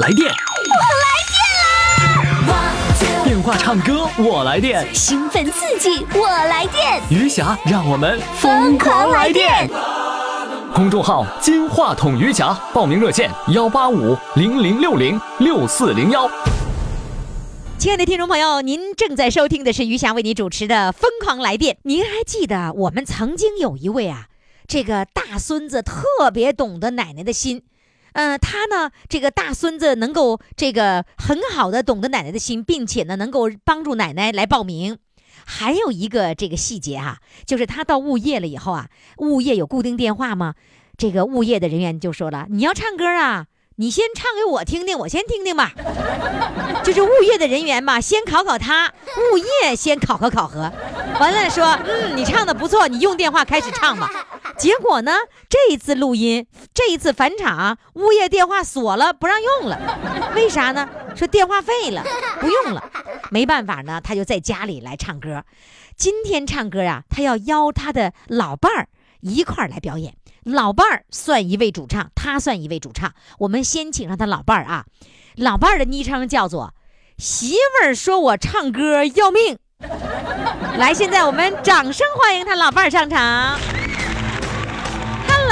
[0.00, 3.24] 来电，我来电啦！
[3.24, 9.70] 电话唱歌，我来电，兴奋刺激，我来电，余霞，让我们疯狂来电！
[10.74, 16.28] 公众号“金话筒余霞”，报名热线：幺八五零零六零六四零幺。
[17.78, 21.74] 亲爱的听众朋友，您正在收听的是余霞为你主持的《疯狂来电》。
[21.84, 24.26] 您还记得我们曾经有一位啊，
[24.66, 27.62] 这个大孙子特别懂得奶奶的心。
[28.14, 34.98] 嗯，他呢，这个大孙子能够这个很好的懂得奶奶的心，并且呢，能够帮助奶奶来报名。
[35.44, 40.54] 还有一个这个细节哈，就是他到物业了以后啊，物业有固定电话吗？
[40.96, 43.46] 这个物业的人员就说了：“你要唱歌啊，
[43.76, 45.72] 你先唱给我听听，我先听听吧。
[46.84, 48.94] ”就是物业的人员嘛，先考考他，
[49.32, 50.72] 物业先考核考核，
[51.18, 54.08] 完了说：“嗯，你唱的不错，你用电话开始唱吧。”
[54.56, 55.12] 结果呢，
[55.48, 60.32] 这一次录音，这一次返场，物业电话锁了，不让用了。
[60.34, 60.88] 为啥呢？
[61.16, 62.02] 说电话费了，
[62.40, 62.90] 不用了。
[63.30, 65.44] 没办法呢，他就在家里来唱歌。
[65.96, 68.88] 今天唱歌啊，他要邀他的老伴儿
[69.20, 70.14] 一块儿来表演。
[70.44, 73.12] 老伴儿算一位主唱，他算一位主唱。
[73.40, 74.84] 我们先请上他老伴儿啊，
[75.36, 76.74] 老伴儿的昵称叫做
[77.16, 79.58] “媳妇儿说我唱歌要命”。
[80.76, 83.58] 来，现在我们掌声欢迎他老伴儿上场。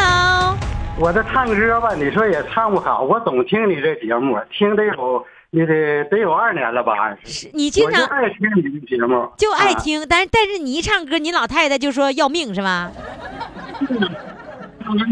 [0.02, 0.56] Hello，
[0.98, 3.02] 我这唱歌吧，你说也唱不好。
[3.02, 7.16] 我总听你这节目，听得有，你得得有二年了吧？
[7.24, 10.04] 是你经常爱听你的节目，就爱听。
[10.08, 12.90] 但是但是你一唱歌，你老太太就说要命是吧？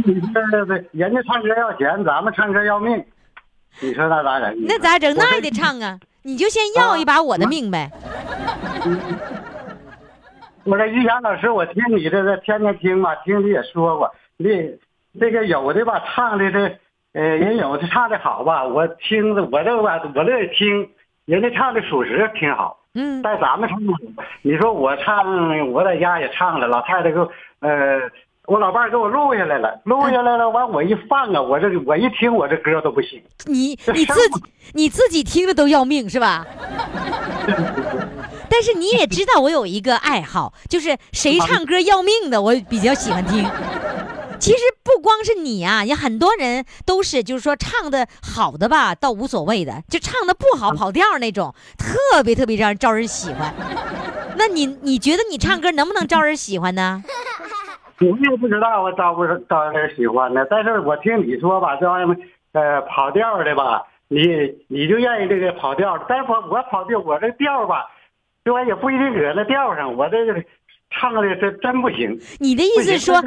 [0.04, 3.04] 你这这人家唱歌要钱，咱们唱歌要命。
[3.78, 4.64] 你说那咋整？
[4.66, 5.14] 那咋整？
[5.16, 5.98] 那也得唱啊！
[6.22, 7.90] 你就先要一把我的命呗。
[10.64, 14.78] 我说于霞老师，我听你这个天天听嘛，听你也说过，你
[15.20, 16.78] 这个有的吧唱的这，
[17.12, 20.88] 呃，人有的唱的好吧，我听着我这吧我乐意听，
[21.26, 22.78] 人家唱的属实挺好。
[22.94, 23.20] 嗯。
[23.22, 23.78] 但咱们唱，
[24.40, 28.00] 你说我唱，我在家也唱了，老太太给我，呃。
[28.46, 33.22] 我老伴儿给我录下来了，录下来了，完我一放啊，我这我一听我这歌都不行。
[33.46, 36.44] 你你自己你自己听着都要命是吧？
[38.50, 43.44] 但是你也知道我有一个爱好，就是谁唱歌要命的，我比较喜欢听。
[44.40, 53.54] 其实不光是你啊，有很多人都是，就是说唱的好的吧，倒无所谓的，就唱的不好跑调那种，特别特别让人招人喜欢。
[54.36, 57.02] 那你你觉得你唱歌能不能招人喜欢呢？
[58.00, 62.16] 我也不知道我招不招人喜欢呢，但是我听你说吧，这玩意儿，
[62.52, 64.24] 呃，跑调的吧，你
[64.68, 67.84] 你就愿意这个跑调，但是我我跑调，我这调吧，
[68.42, 70.32] 这玩意也不一定搁那调上，我这个
[70.90, 72.18] 唱的这真不行。
[72.38, 73.22] 你的意思说，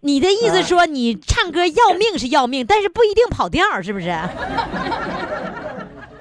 [0.00, 4.12] 你的意思说你唱歌要命是要命，但是不一定跑调，是不是？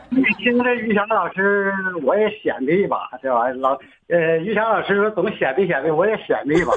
[0.10, 1.73] 你听着于翔老师，
[2.04, 6.73] 我也显摆一把，这玩意儿老呃，于翔老师说总显摆显摆，我也显摆一把。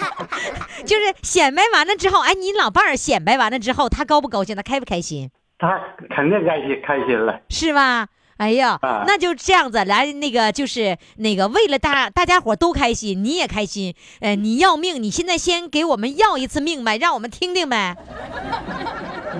[0.86, 4.54] 就是显摆完了之后，哎，你老伴儿显摆完了之后，他高不高兴？
[4.56, 5.30] 他开不开心？
[5.58, 5.78] 他
[6.14, 8.06] 肯定开心，开心了，是吧？
[8.38, 17.96] 哎呀，那就这样子来，那个就是那个，为了大大家伙都开心，你也开心，呃，你要命，你现在先给我们要一次命呗，让我们听听呗。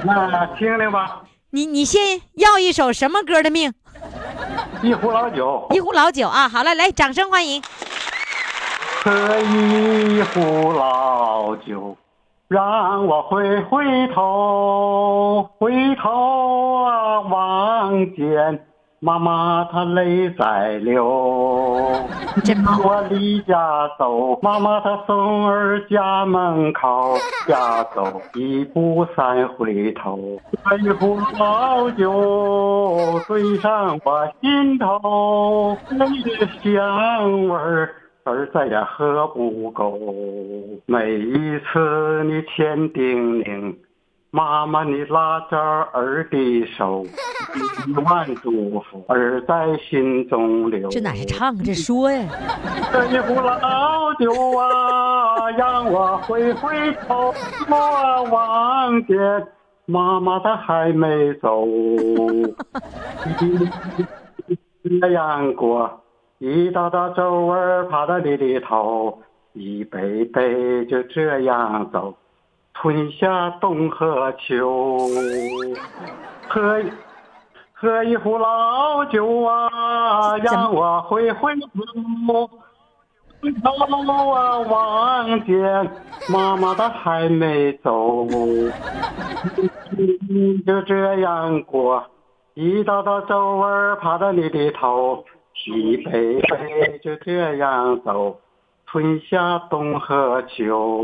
[0.05, 1.23] 那听听吧。
[1.51, 3.73] 你你先要一首什么歌的命？
[4.83, 5.67] 一壶老酒。
[5.71, 6.49] 一壶老酒啊！
[6.49, 7.63] 好了，来，掌声欢迎。
[9.03, 11.97] 喝一壶老酒，
[12.49, 18.67] 让我回回头，回头啊，望见。
[19.07, 27.15] 妈妈她泪在流，我离家走，妈妈她送儿家门口，
[27.47, 30.19] 家走一步三回头，
[30.65, 37.89] 喝一壶老酒醉上我心头，你的香味儿
[38.25, 39.97] 儿再也喝不够，
[40.87, 43.77] 每一次你千叮咛。
[44.31, 47.07] 妈妈，你拉着儿的手，
[47.87, 50.89] 一万祝福儿在心中留。
[50.91, 52.29] 这哪是唱，这说呀。
[52.93, 57.33] 这一壶老酒啊，让我回回头，
[57.69, 59.17] 我望见
[59.87, 61.65] 妈妈她还没走。
[65.01, 66.03] 太阳过，
[66.39, 69.23] 一道道皱纹爬到你的头，
[69.55, 72.15] 一杯杯就这样走。
[72.79, 74.99] 春夏冬和秋，
[76.47, 76.83] 喝
[77.73, 82.51] 喝一壶老酒啊，让我回回头，
[83.41, 83.71] 回头
[84.31, 85.91] 啊，望见
[86.29, 88.27] 妈妈她还没走，
[90.67, 92.05] 就这样过，
[92.53, 95.25] 一道道皱纹爬到你的头，
[95.67, 98.39] 一杯杯就这样走。
[98.87, 101.03] 春夏冬和秋，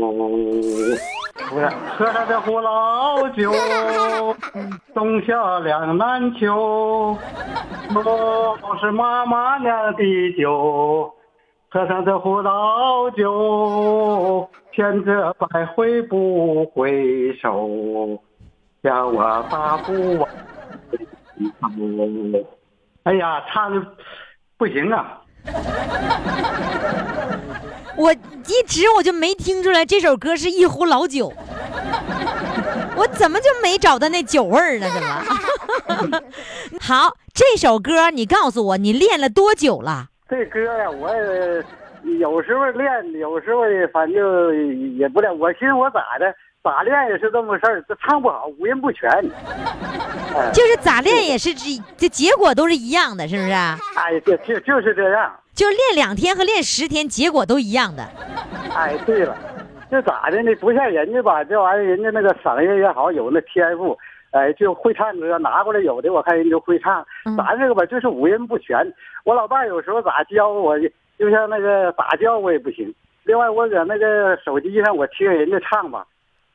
[1.35, 3.51] 喝喝了这壶老酒，
[4.95, 7.17] 冬夏两难求。
[7.93, 11.13] 都是妈妈酿的酒，
[11.69, 18.19] 喝上这壶老酒，千折百回不回首。
[18.81, 20.27] 叫我大步
[23.03, 23.85] 哎呀，唱的
[24.57, 25.21] 不行啊！
[27.95, 31.31] 我一直我就没听出来这首歌是一壶老酒，
[32.95, 34.87] 我怎么就没找到那酒味儿呢？
[34.89, 34.99] 怎
[36.09, 36.19] 么？
[36.81, 40.07] 好，这首歌你告诉我，你练了多久了？
[40.29, 41.11] 这歌呀，我
[42.19, 43.61] 有时候练，有时候
[43.93, 45.39] 反正也不练。
[45.39, 49.11] 我寻思我咋的，咋练也是这么事儿，这唱不好，五音不全。
[50.53, 53.51] 就是咋练也是这这结果都是一样的，是不是？
[53.51, 55.31] 哎，就就就是这样。
[55.53, 58.03] 就练两天和练十天，结果都一样的。
[58.73, 59.37] 哎，对了，
[59.91, 60.55] 这咋的呢？
[60.55, 63.95] 不像人家吧，这玩意儿人家那个嗓音也好，有那天赋，
[64.31, 67.05] 哎，就会唱歌，拿过来有的我看人就会唱。
[67.37, 68.77] 咱这个吧，就是五音不全。
[69.25, 70.79] 我老伴有时候咋教我，
[71.19, 72.91] 就像那个咋教我也不行。
[73.25, 76.05] 另外，我搁那个手机上我听人家唱吧。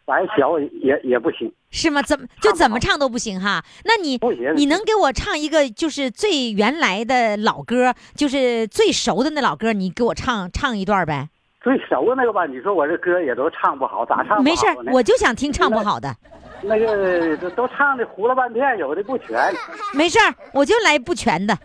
[0.08, 2.00] 胆小也也不行，是吗？
[2.00, 3.62] 怎么就怎么唱都不行哈？
[3.84, 4.18] 那你，
[4.56, 11.28] 你能给我唱一个就是最原来的老歌，就是最熟的那老歌，你给我唱唱一段呗？
[11.60, 14.42] 最熟的那个吧，你说我这歌也都唱不好，咋唱？
[14.42, 16.16] 没事，我就想听唱不好的。
[16.62, 19.52] 那个都唱的糊了半天，有的不全。
[19.94, 20.18] 没事，
[20.52, 21.56] 我就来不全的。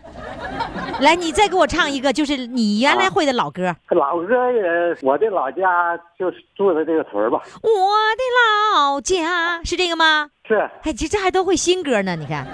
[1.00, 3.74] 来，你再给我唱一个，就是你原来会的老歌。
[3.90, 4.62] 老歌也，
[5.02, 7.40] 我的老家就是住在这个屯儿吧。
[7.62, 8.22] 我的
[8.76, 10.30] 老家是这个吗？
[10.46, 10.54] 是。
[10.82, 12.46] 哎，这这还都会新歌呢，你看。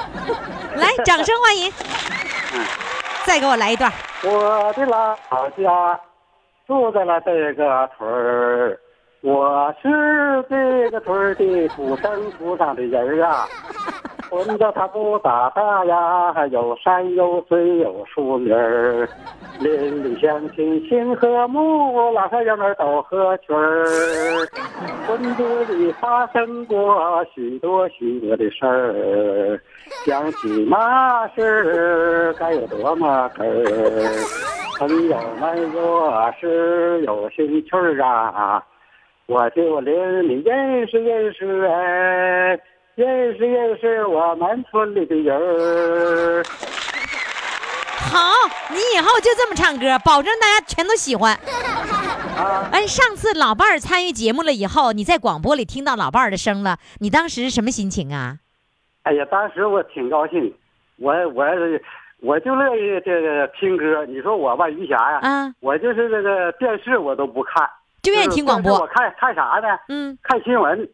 [0.77, 1.71] 来，掌声欢迎。
[2.55, 2.65] 嗯
[3.27, 3.93] 再给我来一段。
[4.25, 5.15] 我的老
[5.51, 6.01] 家
[6.67, 8.81] 住在了这个屯儿，
[9.23, 9.89] 我是
[10.49, 13.45] 这个屯儿的土生土长的人啊。
[14.31, 19.07] 村子它不咋大呀，有山有水有树林儿，
[19.59, 24.47] 邻里乡亲亲和睦，老少爷们都合群儿。
[25.05, 29.61] 村子里发生过许多许多的事儿，
[30.07, 34.25] 想起那事该有多么哏儿。
[34.79, 38.63] 朋友们若是有兴趣啊，
[39.31, 39.95] 我就领
[40.29, 42.61] 你认识认识哎。
[42.97, 46.45] 认识认识我们村里的人儿。
[48.13, 48.19] 好，
[48.69, 51.33] 你以后就这么唱歌，保证大家全都喜欢。
[52.37, 52.69] 啊！
[52.73, 58.39] 哎，上次老伴儿参与节目了以后，你在广播里听到老伴儿的声了，你当时什么心情啊？
[59.05, 60.53] 哎呀，当时我挺高兴，
[60.99, 61.47] 我我
[62.21, 64.05] 我就乐意这个听歌。
[64.05, 67.67] 你说我吧，余霞呀，啊，我就是这个电视我都不看，
[68.03, 68.73] 就愿意听广播。
[68.81, 69.79] 我看看啥呢？
[69.89, 70.89] 嗯，看新闻。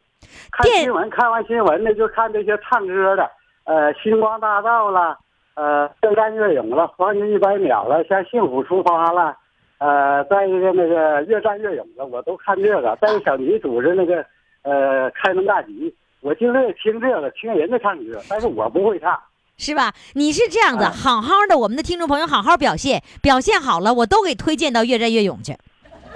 [0.51, 3.31] 看新闻，看完新闻呢，就看这些唱歌的，
[3.65, 5.17] 呃，星光大道了，
[5.55, 9.37] 呃，越战越勇了，黄金一百秒了，像幸福出发了，
[9.79, 12.97] 呃，再一个那个越战越勇了，我都看这个。
[13.01, 14.25] 再一个小女组织那个，
[14.63, 19.17] 呃，开门大吉，我就乐意听这个，听人家唱歌，但是我不会唱，
[19.59, 19.93] 是吧？
[20.15, 25.57] 你是这样子，好好的，我们的听众朋友好好表现，表现好了，我都给推荐到越战越勇去。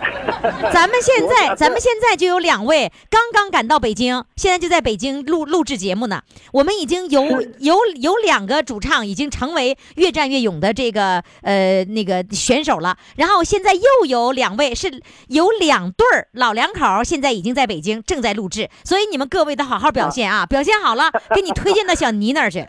[0.72, 6.22] 咱们现在，咱们现在就有两位刚刚赶到北京，现在就在北京录录制节目呢。
[6.52, 7.22] 我们已经有
[7.60, 22.66] 有有两个主唱已经成为越战越勇的这个呃那个选手了，然后现在又有两位是有两对儿老两口，现在已经在北京正在录制，所以你们各位得好好表现啊，表现好了， 给你推荐到小妮那儿去，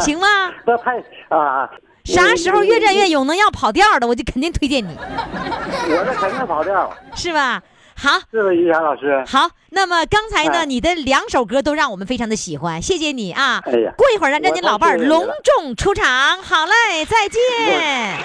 [0.00, 0.26] 行吗？
[0.66, 1.68] 那太啊。
[2.12, 4.96] 啥时候越战越勇能要跑调的，我就肯定推荐你。
[4.98, 7.62] 我这肯定跑调，是吧？
[7.94, 9.22] 好，是吧，于霞老师？
[9.26, 13.62] 好，那么刚才呢，你的两首歌都让我们非常的喜欢，谢谢你啊。
[13.66, 16.42] 哎呀，过一会儿让让你老伴儿隆重出场。
[16.42, 17.40] 好嘞，再见。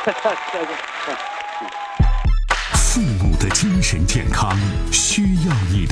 [0.06, 0.14] 再
[0.66, 0.70] 见。
[2.74, 4.05] 父母的精神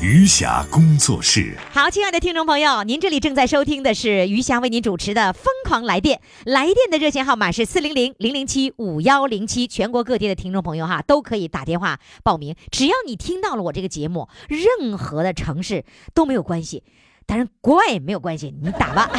[0.00, 15.84] 余霞工作室，好，亲爱的听众朋友，您这里正在收听的是余霞为您主持的《疯狂来电》，来电的热线号码是四零零零零七五幺零七，全国各地的听众朋友哈都可以打电话报名，只要你听到了我这个节目，任何的城市
[16.14, 16.84] 都没有关系。
[17.28, 19.10] 当然国外也没有关系，你打吧，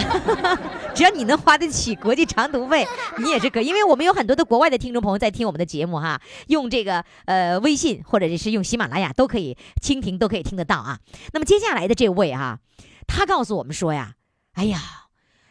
[0.95, 2.87] 只要你能花得起国际长途费，
[3.19, 3.67] 你也是可以。
[3.67, 10.97] 因为我们有很多的国外的听众朋友在听我们的节目哈，用这个呃微信或者是用喜马拉雅都可以蜻蜓都可以听得到啊。
[11.33, 12.57] 那么接下来的这位哈，
[13.05, 14.13] 他告诉我们说呀，
[14.53, 14.81] 哎呀，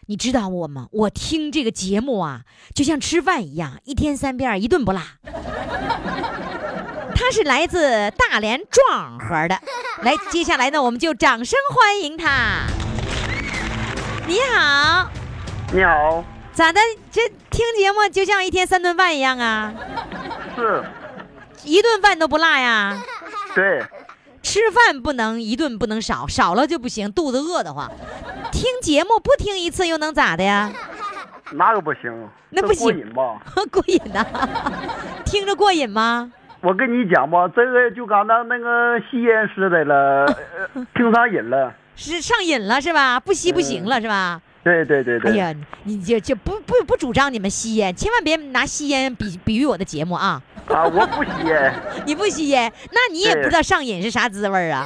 [0.07, 0.89] 你知道我吗？
[0.91, 2.43] 我听这个节目啊，
[2.75, 5.01] 就像吃饭一样，一天三遍，一顿不落。
[7.19, 9.59] 他是来自大连壮河的，
[10.03, 12.62] 来，接下来呢，我们就掌声欢迎他。
[14.27, 15.11] 你好，
[15.73, 16.81] 你好，咋的？
[17.11, 19.75] 这听节目就像一天三顿饭一样啊？
[20.55, 20.85] 是，
[21.64, 23.03] 一顿饭都不落呀？
[23.53, 23.83] 对，
[24.41, 27.91] 吃饭不能一顿不能少，少了就不行，肚子饿得慌。
[28.53, 30.71] 听节目不听一次又能咋的呀？
[31.51, 33.43] 那个不行，那不行过瘾吧？
[33.73, 34.25] 过瘾呐，
[35.25, 36.33] 听着过瘾吗？
[36.61, 40.27] 我跟你讲吧，这个就刚当那个吸烟似的了，
[40.95, 41.73] 听上瘾了。
[41.95, 43.19] 是上瘾了是吧？
[43.21, 44.41] 不吸不行了是吧？
[44.65, 45.33] 对对对对。
[45.33, 45.55] 哎呀，
[45.85, 50.43] 你就就不不不主张你们吸烟，千万别拿吸烟比比喻我的节目啊！
[50.69, 51.73] 啊，我不吸烟。
[52.07, 54.85] 你不吸烟，那你也不知道上瘾是啥滋味啊？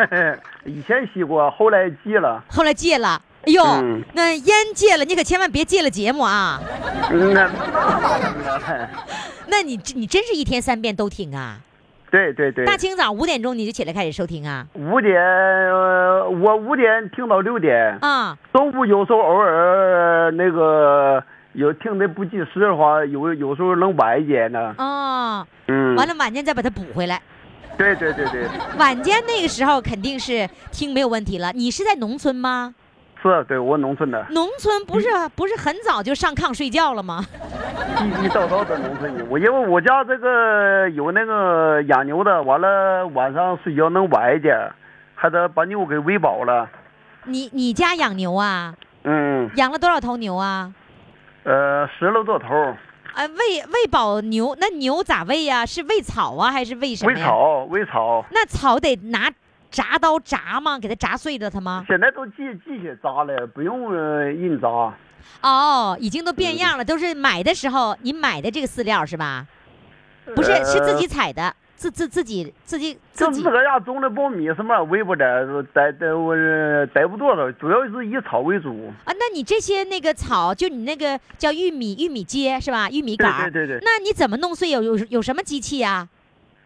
[0.64, 2.42] 以前吸过，后来戒了。
[2.48, 3.20] 后来戒了。
[3.46, 3.62] 哎呦，
[4.14, 6.60] 那烟戒了，你可千万别戒了节目啊！
[7.10, 7.50] 那那
[9.48, 11.58] 那你你真是一天三遍都听啊？
[12.10, 12.64] 对对对。
[12.64, 14.66] 大清早五点钟你就起来开始收听啊？
[14.74, 15.20] 五点，
[16.40, 17.98] 我五点听到六点。
[18.00, 18.38] 啊。
[18.52, 21.22] 中午有时候偶尔那个
[21.52, 24.74] 有听的不及时的话，有有时候能晚一点呢。
[24.78, 25.46] 哦。
[25.66, 25.94] 嗯。
[25.96, 27.20] 完了晚间再把它补回来。
[27.76, 28.46] 对对对对。
[28.78, 31.52] 晚间那个时候肯定是听没有问题了。
[31.52, 32.72] 你是在农村吗？
[33.30, 34.26] 是，对我农村的。
[34.30, 37.24] 农村不是不是很早就上炕睡觉了吗？
[37.96, 44.70] 地地道道的农村人，我因为我家这个有那个养牛的，完了晚上睡觉能晚一点，
[45.14, 46.68] 还得把牛给喂饱了。
[47.24, 48.74] 你你家养牛啊？
[49.04, 49.48] 嗯。
[49.56, 50.72] 养了多少头牛啊？
[51.44, 52.48] 呃，十来多头。
[53.14, 55.64] 啊，喂喂饱牛，那牛咋喂呀？
[55.64, 58.24] 是喂草啊，还是喂什么喂草，喂草。
[58.30, 59.30] 那草得拿。
[59.74, 60.78] 铡刀铡吗？
[60.78, 61.84] 给它铡碎了它吗？
[61.88, 64.92] 现在都机机械铡了，不用人铡。
[65.42, 69.44] 哦，已经都变样了，都是买的时候你买的这个饲料是吧？
[70.36, 73.42] 不是，是自己采的，自自自己自己自己。
[73.42, 76.36] 就这家种的苞米什么喂不得，逮逮我
[76.94, 78.92] 逮不多少，主要是以草为主。
[79.04, 82.88] 啊，那你这些那个草，就你那个叫玉米玉米秸是吧？
[82.88, 83.50] 玉米杆。
[83.50, 83.78] 对对对。
[83.82, 84.70] 那你怎么弄碎？
[84.70, 86.08] 有有有什么机器呀？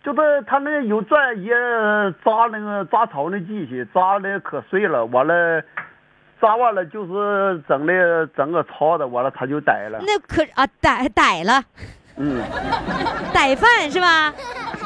[0.09, 1.53] 就是他那有专业
[2.25, 5.63] 扎那个扎草那机器，扎的可碎了，完了，
[6.41, 9.99] 扎完了就是整的整个糙的，完了他就逮了。
[10.01, 11.63] 那可啊逮逮了，
[12.17, 12.43] 嗯，
[13.35, 14.33] 逮饭是吧？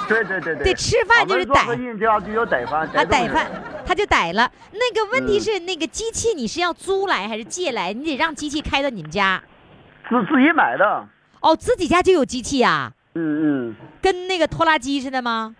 [0.08, 0.64] 对对对对。
[0.64, 1.68] 对，吃饭就是逮。
[1.68, 2.80] 人家就要逮饭。
[2.88, 3.46] 啊，逮饭，
[3.86, 4.50] 他就逮了。
[4.72, 7.92] 那个问题是，那个机器你是要租来还是借来？
[7.92, 9.40] 你得让机器开到你们家。
[10.08, 11.06] 自自己买的。
[11.40, 12.92] 哦，自己家就有机器呀。
[13.14, 15.54] 嗯嗯，跟那个拖拉机似的吗？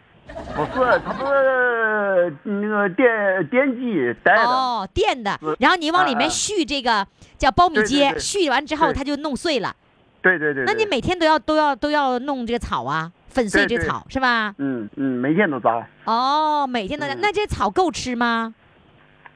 [0.54, 4.42] 不是，它不是那个电电机带的。
[4.44, 5.38] 哦，电的。
[5.58, 9.74] 然后你往里面续这个叫苞米秸，续完之后它就弄碎了。
[10.22, 10.64] 对对对。
[10.64, 14.54] 那你每天都要都要都要弄这个草啊，粉碎这草是吧？
[14.58, 15.86] 嗯嗯，每天都扎。
[16.04, 17.12] 哦，每天都扎。
[17.14, 18.54] 那这草够吃吗？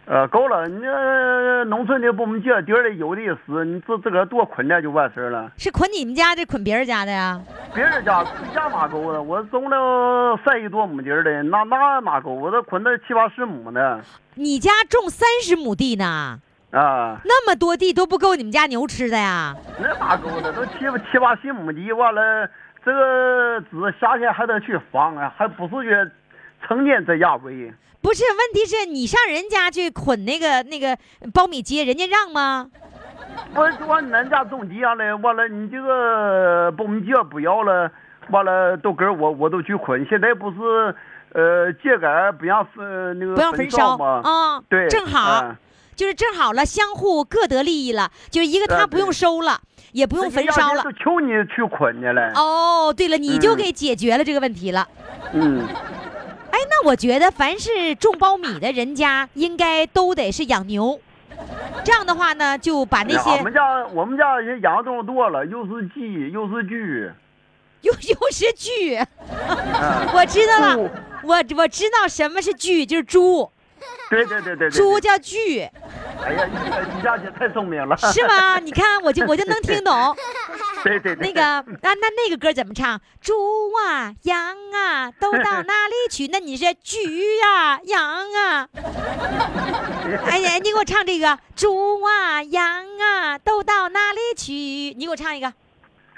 [0.08, 0.80] 呃，够了，你
[1.68, 5.50] 农村的不我们这地儿的有的是，你自自个儿多捆点就完事儿了。
[5.56, 7.40] 是捆你们家的，捆别人家的呀？
[7.74, 9.20] 别人家自家马够的？
[9.20, 12.30] 我种了三十多亩地儿的，那那哪够？
[12.30, 14.00] 我都捆了七八十亩呢。
[14.34, 16.38] 你家种三十亩地呢？
[16.70, 19.56] 啊，那么多地都不够你们家牛吃的呀？
[19.80, 20.52] 那哪够的？
[20.52, 20.78] 都七
[21.10, 22.48] 七八十亩地，完了
[22.84, 26.10] 这个子夏天还得去放啊，还不是说
[26.64, 27.72] 成天在家喂。
[28.06, 30.96] 不是，问题是你上人家去捆那个那个
[31.34, 32.70] 苞米秸，人家让吗？
[33.52, 37.90] 我往恁家种地下了，完了你这个苞米秸不要了，
[38.30, 40.06] 完了都跟我我都去捆。
[40.08, 40.94] 现在不是
[41.32, 44.20] 呃秸秆不让分那个不让焚烧吗？
[44.22, 45.56] 啊，对，正好
[45.96, 48.12] 就是正好了，相互各得利益了。
[48.30, 50.84] 就是一个他不用收了，也不用焚烧了。
[50.84, 52.30] 就求你去捆去了。
[52.36, 54.86] 哦，对了，你就给解决了这个问题了。
[55.32, 55.66] 嗯。
[56.56, 60.98] 哎，那我觉得凡是种苞米的人家，应该都得是养牛。
[61.84, 66.74] 这样的话呢，就把那些我们家我们家人养的东西多了，又是鸡又是猪，
[67.82, 68.70] 又又是猪。
[70.16, 70.90] 我知道了，
[71.22, 73.52] 我我知道什么是猪，就是猪。
[74.08, 74.70] 对对对对。
[74.70, 75.36] 猪叫猪。
[76.24, 77.94] 哎呀，你你家姐太聪明了。
[77.98, 78.58] 是吗？
[78.58, 79.94] 你看，我就我就能听懂。
[80.86, 81.26] 对对对。
[81.26, 81.40] 那个
[81.82, 83.00] 那，那那个歌怎么唱？
[83.20, 83.32] 猪
[83.74, 84.38] 啊，羊
[84.72, 86.28] 啊，都到哪里去？
[86.28, 86.96] 那你是猪
[87.44, 88.68] 啊，羊啊？
[90.26, 91.36] 哎呀，你给我唱这个。
[91.56, 92.64] 猪啊，羊
[93.00, 94.52] 啊，都到哪里去？
[94.96, 95.52] 你给我唱一个。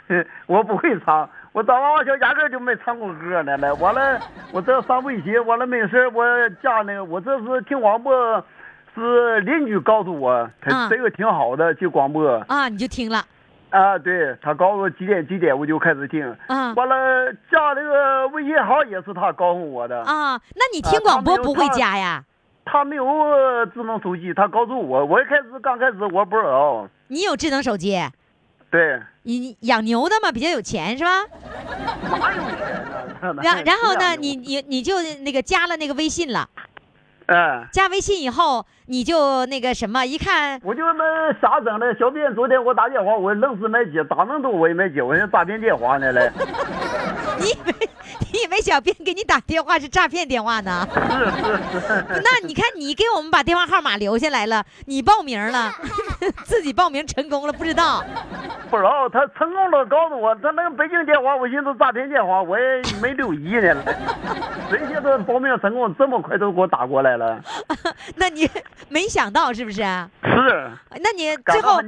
[0.46, 3.56] 我不会唱，我早娃娃小压根就没唱过歌呢。
[3.56, 4.20] 来，完了，
[4.52, 6.24] 我这上微信，完了没事我
[6.62, 8.44] 加那个，我这是听广播。
[8.94, 13.24] 是邻居告诉我，他这个挺好的，就广播啊，你就听了
[13.70, 13.98] 啊？
[13.98, 16.72] 对他告诉我几点几点，我就开始听啊。
[16.74, 20.40] 完了加这个微信号也是他告诉我的啊。
[20.54, 22.24] 那你听广播不会加呀？
[22.64, 23.04] 他没有
[23.72, 26.88] 智能手机，他告诉我，我一开始刚开始我不知道。
[27.08, 27.98] 你有智能手机？
[28.70, 29.00] 对。
[29.22, 31.10] 你养牛的嘛，比较有钱是吧？
[32.10, 33.42] 哪有钱呢？
[33.42, 36.48] 然然后呢，你你你就那个加了那个微信了。
[37.26, 41.94] 嗯，加微信以后你就那个什么，一看我就那瞎整的。
[41.98, 46.32] 小编昨天给我打电话，我愣是没接，打那么多我也没接，我像诈骗电话呢嘞。
[47.38, 47.74] 你以为
[48.32, 50.86] 你以为小编给你打电话是诈骗电话呢？
[50.92, 52.04] 是是是。
[52.24, 55.70] 那你看你给我们把电话号码留下来了，你报名了，
[56.44, 58.02] 自己报名成功了不知道？
[58.70, 63.82] 不知道，他成功了告诉我，他那个北京电话我寻思诈骗电话，我也没留意呢。
[64.70, 67.38] 谁晓得报名成功这么快都给我打过来了？
[68.16, 68.50] 那你
[68.88, 69.82] 没想到是不是？
[70.22, 70.70] 是。
[71.02, 71.80] 那你最后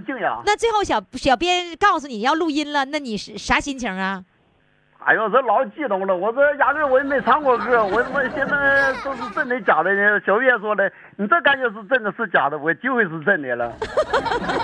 [0.44, 4.24] 那最后小小编告诉你要录音了，那你是啥心情啊？
[5.02, 6.14] 哎呦，这老激动了！
[6.14, 10.20] 我这压根我也没唱过歌， 我他妈现在都是真的假的呢？
[10.26, 12.58] 小月说的，你这感觉是真的是假的？
[12.58, 13.72] 我就会是真的了。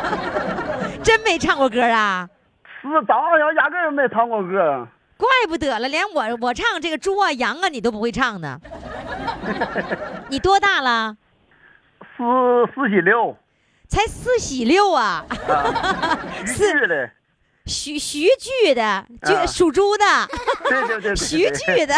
[1.03, 2.29] 真没唱过歌啊？
[2.83, 4.87] 是，张好像压根没唱过歌。
[5.17, 8.61] 怪不得了，连我我唱这个猪啊羊啊你都不会唱呢。
[10.29, 11.17] 你多大了？
[12.17, 12.23] 四
[12.75, 13.37] 四喜六。
[13.89, 15.25] 才四喜六啊？
[16.47, 17.11] 四的。
[17.67, 20.05] 徐徐剧的，就属猪的，
[20.69, 21.95] 对对对， 徐剧的，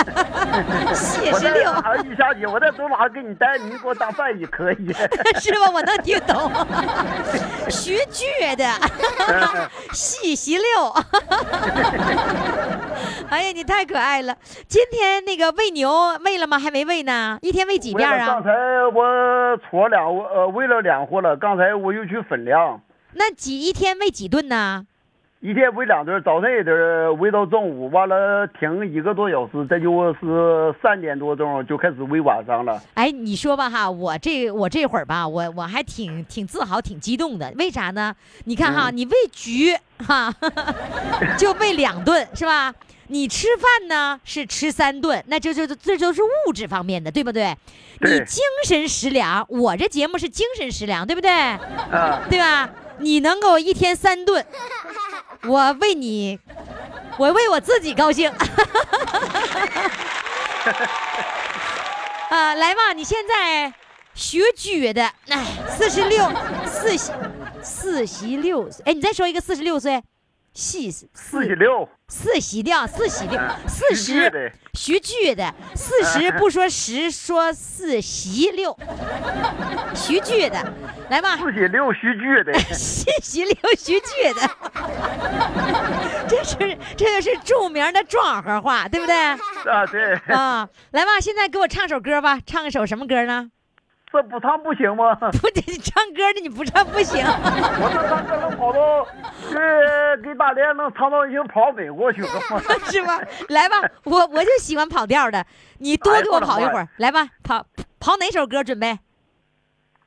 [0.95, 1.71] 谢十六。
[2.05, 4.93] 于小姐，我在走哪给你带，你给我当翻译可以，
[5.39, 5.71] 是吧？
[5.73, 6.51] 我能听懂。
[7.69, 8.25] 徐剧
[8.57, 8.67] 的，
[9.93, 10.91] 细十六。
[13.29, 14.35] 哎呀，你太可爱了！
[14.67, 16.59] 今天那个喂牛喂了吗？
[16.59, 18.27] 还没喂呢，一天喂几遍啊？
[18.27, 18.51] 刚才
[18.95, 22.81] 我搓两呃喂了两回了，刚才我又去分粮。
[23.13, 24.85] 那几一天喂几顿呢？
[25.41, 32.83] 一天喂两顿，早晨一顿，喂到中午，完了停一个多小时，这就是三点多钟就开始喂晚上了。
[32.95, 37.53] 哎，你说吧哈，我这我这会儿吧，我我还挺挺自豪，挺激动的。
[37.57, 38.13] 为啥呢？
[38.47, 40.35] 你看哈，你喂橘哈，
[41.39, 42.75] 就喂两顿是吧？
[43.07, 47.57] 你吃饭呢是吃三顿，那就就这都是物质方面的，对不对？
[48.01, 51.31] 你精神食粮，我这节目是精神食粮，对不对？
[51.31, 52.69] 啊，对吧？
[52.99, 54.45] 你能够一天三顿。
[55.45, 56.39] 我为你，
[57.17, 58.31] 我为我自己高兴。
[62.31, 63.73] 啊，来吧，你现在
[64.15, 66.31] 学举的，哎，四十六，
[66.67, 67.13] 四十，
[67.63, 68.83] 四十六岁。
[68.87, 70.03] 哎，你再说一个四十六岁。
[70.61, 78.77] 四四十六，四喜六，四喜六，四十徐剧的，四十不说十，说四喜六，
[79.95, 80.73] 徐剧的，
[81.11, 81.37] 来吧。
[81.37, 84.51] 四喜六徐剧的， 四喜六徐剧的，
[86.29, 86.57] 这是
[86.97, 89.15] 这就是著名的庄河话，对不对？
[89.15, 90.15] 啊，对。
[90.35, 93.53] 啊，来吧，现在给我唱首歌吧，唱一首什么歌呢？
[94.11, 95.15] 这不唱不行吗？
[95.41, 97.25] 不得唱歌的，你不唱不行。
[97.27, 99.05] 我这唱歌能跑到，
[99.51, 102.29] 给给大连能唱到已经跑美国去了
[102.91, 103.21] 是吧？
[103.49, 105.45] 来吧，我我就喜欢跑调的，
[105.79, 106.89] 你多给我跑一会儿。
[106.97, 107.65] 来吧，跑
[108.01, 108.65] 跑哪首歌？
[108.65, 108.99] 准备？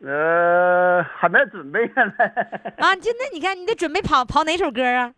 [0.03, 2.01] 呃，还没准备呢。
[2.79, 5.13] 啊，就那你看，你得准备跑跑哪首歌啊？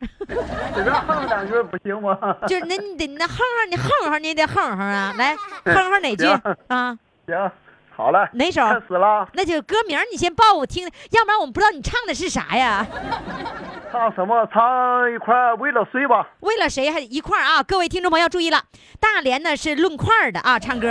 [0.76, 2.18] 随便哼两句不行吗？
[2.48, 5.14] 就那你得那哼哼，你哼哼，你得哼哼啊！
[5.18, 6.26] 来，哼哼哪句
[6.68, 6.98] 啊？
[7.28, 7.52] 行。
[7.96, 8.62] 好了，哪首？
[8.68, 9.28] 开始了。
[9.34, 12.86] 那就歌名，你先报我听，要不然我们不知道你唱的是啥呀。
[13.92, 14.48] 唱什么？
[14.52, 16.28] 唱一块为了谁吧。
[16.40, 17.62] 为了谁还一块啊？
[17.62, 18.64] 各位听众朋友注意了，
[19.00, 20.88] 大连呢是论块的啊，唱歌。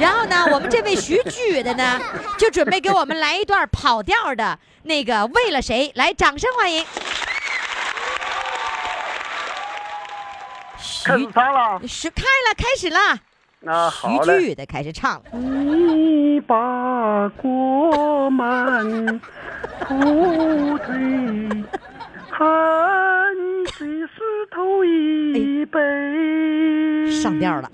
[0.00, 2.00] 然后呢，我们这位徐剧的呢，
[2.36, 5.92] 就准备给我们来一段跑调的那个为了谁？
[5.94, 6.84] 来，掌声欢迎。
[11.04, 11.80] 开始唱了。
[11.86, 12.98] 是开了，开始了。
[13.62, 15.22] 那徐剧的开始唱了。
[15.32, 16.09] 你
[16.40, 19.20] 把锅满
[19.80, 21.64] 土堆，
[22.30, 22.46] 汗
[23.72, 25.78] 水湿透衣背。
[27.10, 27.70] 上调了。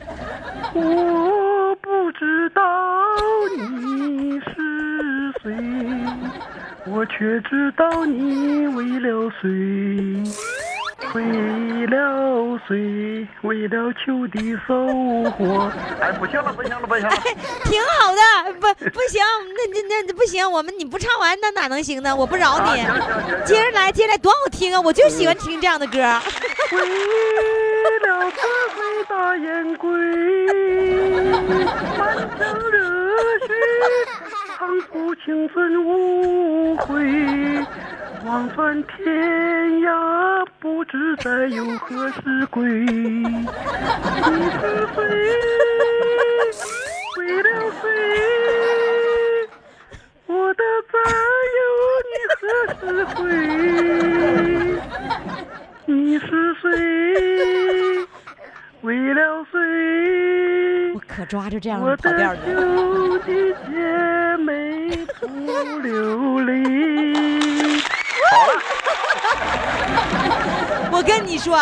[0.75, 2.62] 我不知道
[3.57, 5.55] 你是谁，
[6.87, 9.47] 我却知道你为了谁。
[11.15, 13.27] 为了谁？
[13.43, 14.87] 为了秋的收
[15.31, 15.71] 获。
[16.01, 17.11] 哎，不行了，不行了，不行了。
[17.65, 19.23] 挺好的，不不行，
[19.57, 22.15] 那那那不行，我们你不唱完那哪能行呢？
[22.15, 22.85] 我不饶你。
[23.45, 24.81] 接着来，接着来，多好听啊！
[24.81, 25.99] 我就喜欢听这样的歌。
[26.73, 26.79] 为
[28.01, 28.43] 了这
[28.75, 29.89] 回大雁归，
[31.97, 32.79] 满腔热
[33.47, 33.49] 血，
[34.59, 37.65] 唱出青春无悔。
[38.27, 39.07] 望穿天
[39.83, 42.68] 涯，不知再有何时归。
[42.68, 44.59] 你是
[44.97, 45.01] 谁？
[47.18, 47.49] 为了
[47.81, 47.89] 谁？
[50.27, 50.62] 我的
[50.93, 50.99] 再
[51.55, 51.61] 有
[52.03, 52.43] 你何
[52.74, 52.83] 时
[53.14, 53.16] 回？
[55.87, 56.27] 你是
[56.61, 56.64] 谁？
[58.81, 59.57] 为了谁？
[60.95, 62.41] 我可抓住这样的跑调的。
[62.43, 63.27] 我的
[63.68, 65.27] 姐妹不
[65.79, 66.53] 流泪。
[68.31, 68.53] 好了，
[70.93, 71.59] 我跟你说，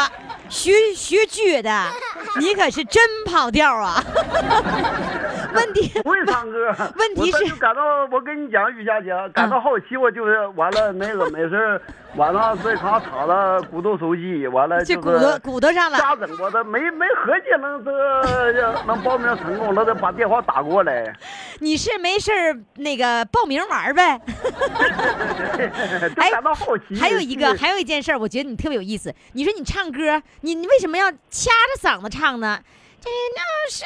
[0.48, 1.70] 学学剧的，
[2.40, 4.02] 你可是真跑调啊！
[5.54, 11.80] 问题 不会唱歌，问题是感到我跟你讲，于佳姐，感到好奇，我就是完了那个没事
[12.16, 15.98] 晚上在炕躺着鼓捣手机，完了就鼓捣鼓捣上了。
[15.98, 21.12] 瞎整我的，没没合计能这能报名成功了，得把电话打过来。
[21.58, 22.30] 你是没事
[22.76, 24.20] 那个报名玩呗？
[26.16, 26.94] 哎，感到好奇。
[27.00, 29.12] 还有一个，还有一件事我觉得你特别有意思。
[29.32, 32.60] 你说你唱歌，你你为什么要掐着嗓子唱呢？
[33.00, 33.84] 这那谁，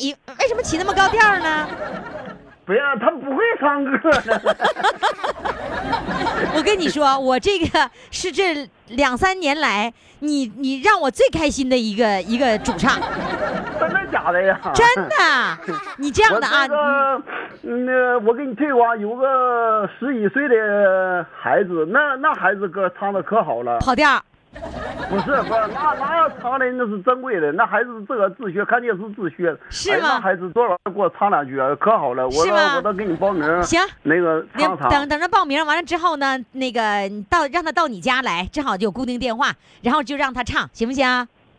[0.00, 1.68] 你为什么起那么高调呢？
[2.66, 4.10] 不要，他不会唱歌。
[6.56, 12.98] 我跟你说，我这个是这两三年来，你你让我最开心的一个一个主唱。
[13.78, 14.58] 真的假的呀？
[14.74, 15.58] 真的，
[15.98, 16.66] 你这样的啊？
[17.62, 24.22] 那我给你推广，有个十一岁的孩子，那那孩子歌唱的可好了，跑调。
[25.10, 29.54] 不是不是，那那唱的那是珍贵的，那孩子自个自学，看电视自学。
[29.68, 30.08] 是吗？
[30.14, 32.26] 那孩子昨晚给我唱两句，可好了。
[32.28, 32.46] 我
[32.76, 33.62] 我都给你报名。
[33.62, 33.80] 行。
[34.02, 34.88] 那个唱唱。
[34.88, 36.80] 等等着报名完了之后呢，那个
[37.28, 39.52] 到让他到你家来，正好就有固定电话，
[39.82, 41.04] 然后就让他唱，行不行？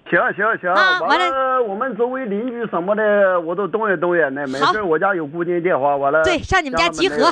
[0.10, 0.72] 行行行。
[0.72, 4.48] 啊，完了，我们周围邻居什么的，我都动员动员的。
[4.48, 6.24] 没事，我家有固定电话，完了。
[6.24, 7.32] 对，上你们家集合。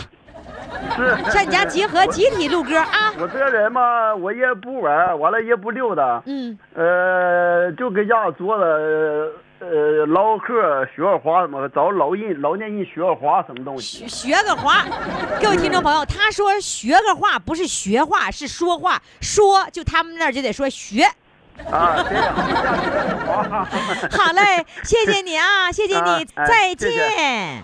[0.96, 3.14] 是上你家集合，集体录歌啊！
[3.20, 8.64] 我这人嘛，我也不玩，完了也不溜达，嗯，呃，就搁家坐着，
[9.60, 14.08] 呃，唠嗑，学个话什么，找老人老年人学个话什么东西。
[14.08, 14.86] 学个话，
[15.42, 21.04] 各位听众朋友，他说学个话不是学话，是说话，说就他们那儿就得说学。
[21.72, 21.96] 啊。
[24.12, 27.64] 好嘞，谢谢你啊，谢谢你，再见。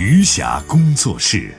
[0.00, 1.54] 余霞工作室。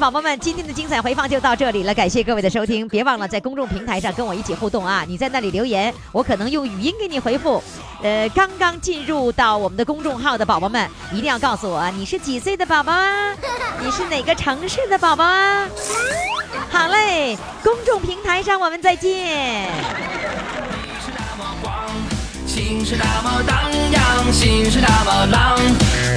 [0.00, 5.04] 宝宝们，今天的精彩回放就到这里了，感谢各位的收听，别忘了在公众平台上跟我一起互动啊！
[5.06, 7.62] 你在那里留言，我可能用语音给你回复。
[8.02, 13.34] 呃，刚刚进入到我们的公众号的宝宝们，一定要告诉我你是几岁的宝宝啊？
[13.84, 15.68] 你是哪个城市的宝宝啊？
[16.70, 19.68] 好嘞，公众平台上我们再见。
[22.46, 25.58] 心是那么荡漾，心是那么浪，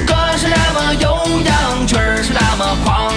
[0.07, 3.13] 歌是那么悠扬，曲儿是那么狂，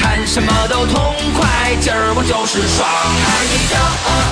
[0.00, 2.88] 看什么都痛快，今儿我就是爽。
[2.88, 3.44] 嗨
[3.74, 3.76] 哟
[4.06, 4.27] 哦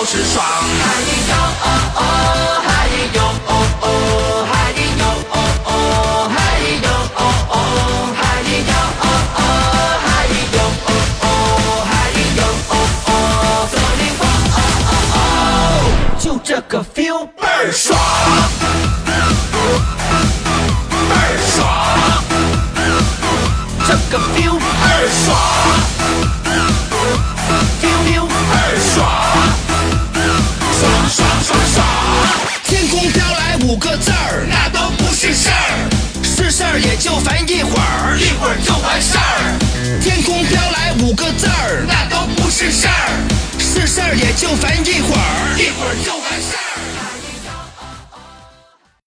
[0.00, 0.69] 都是爽。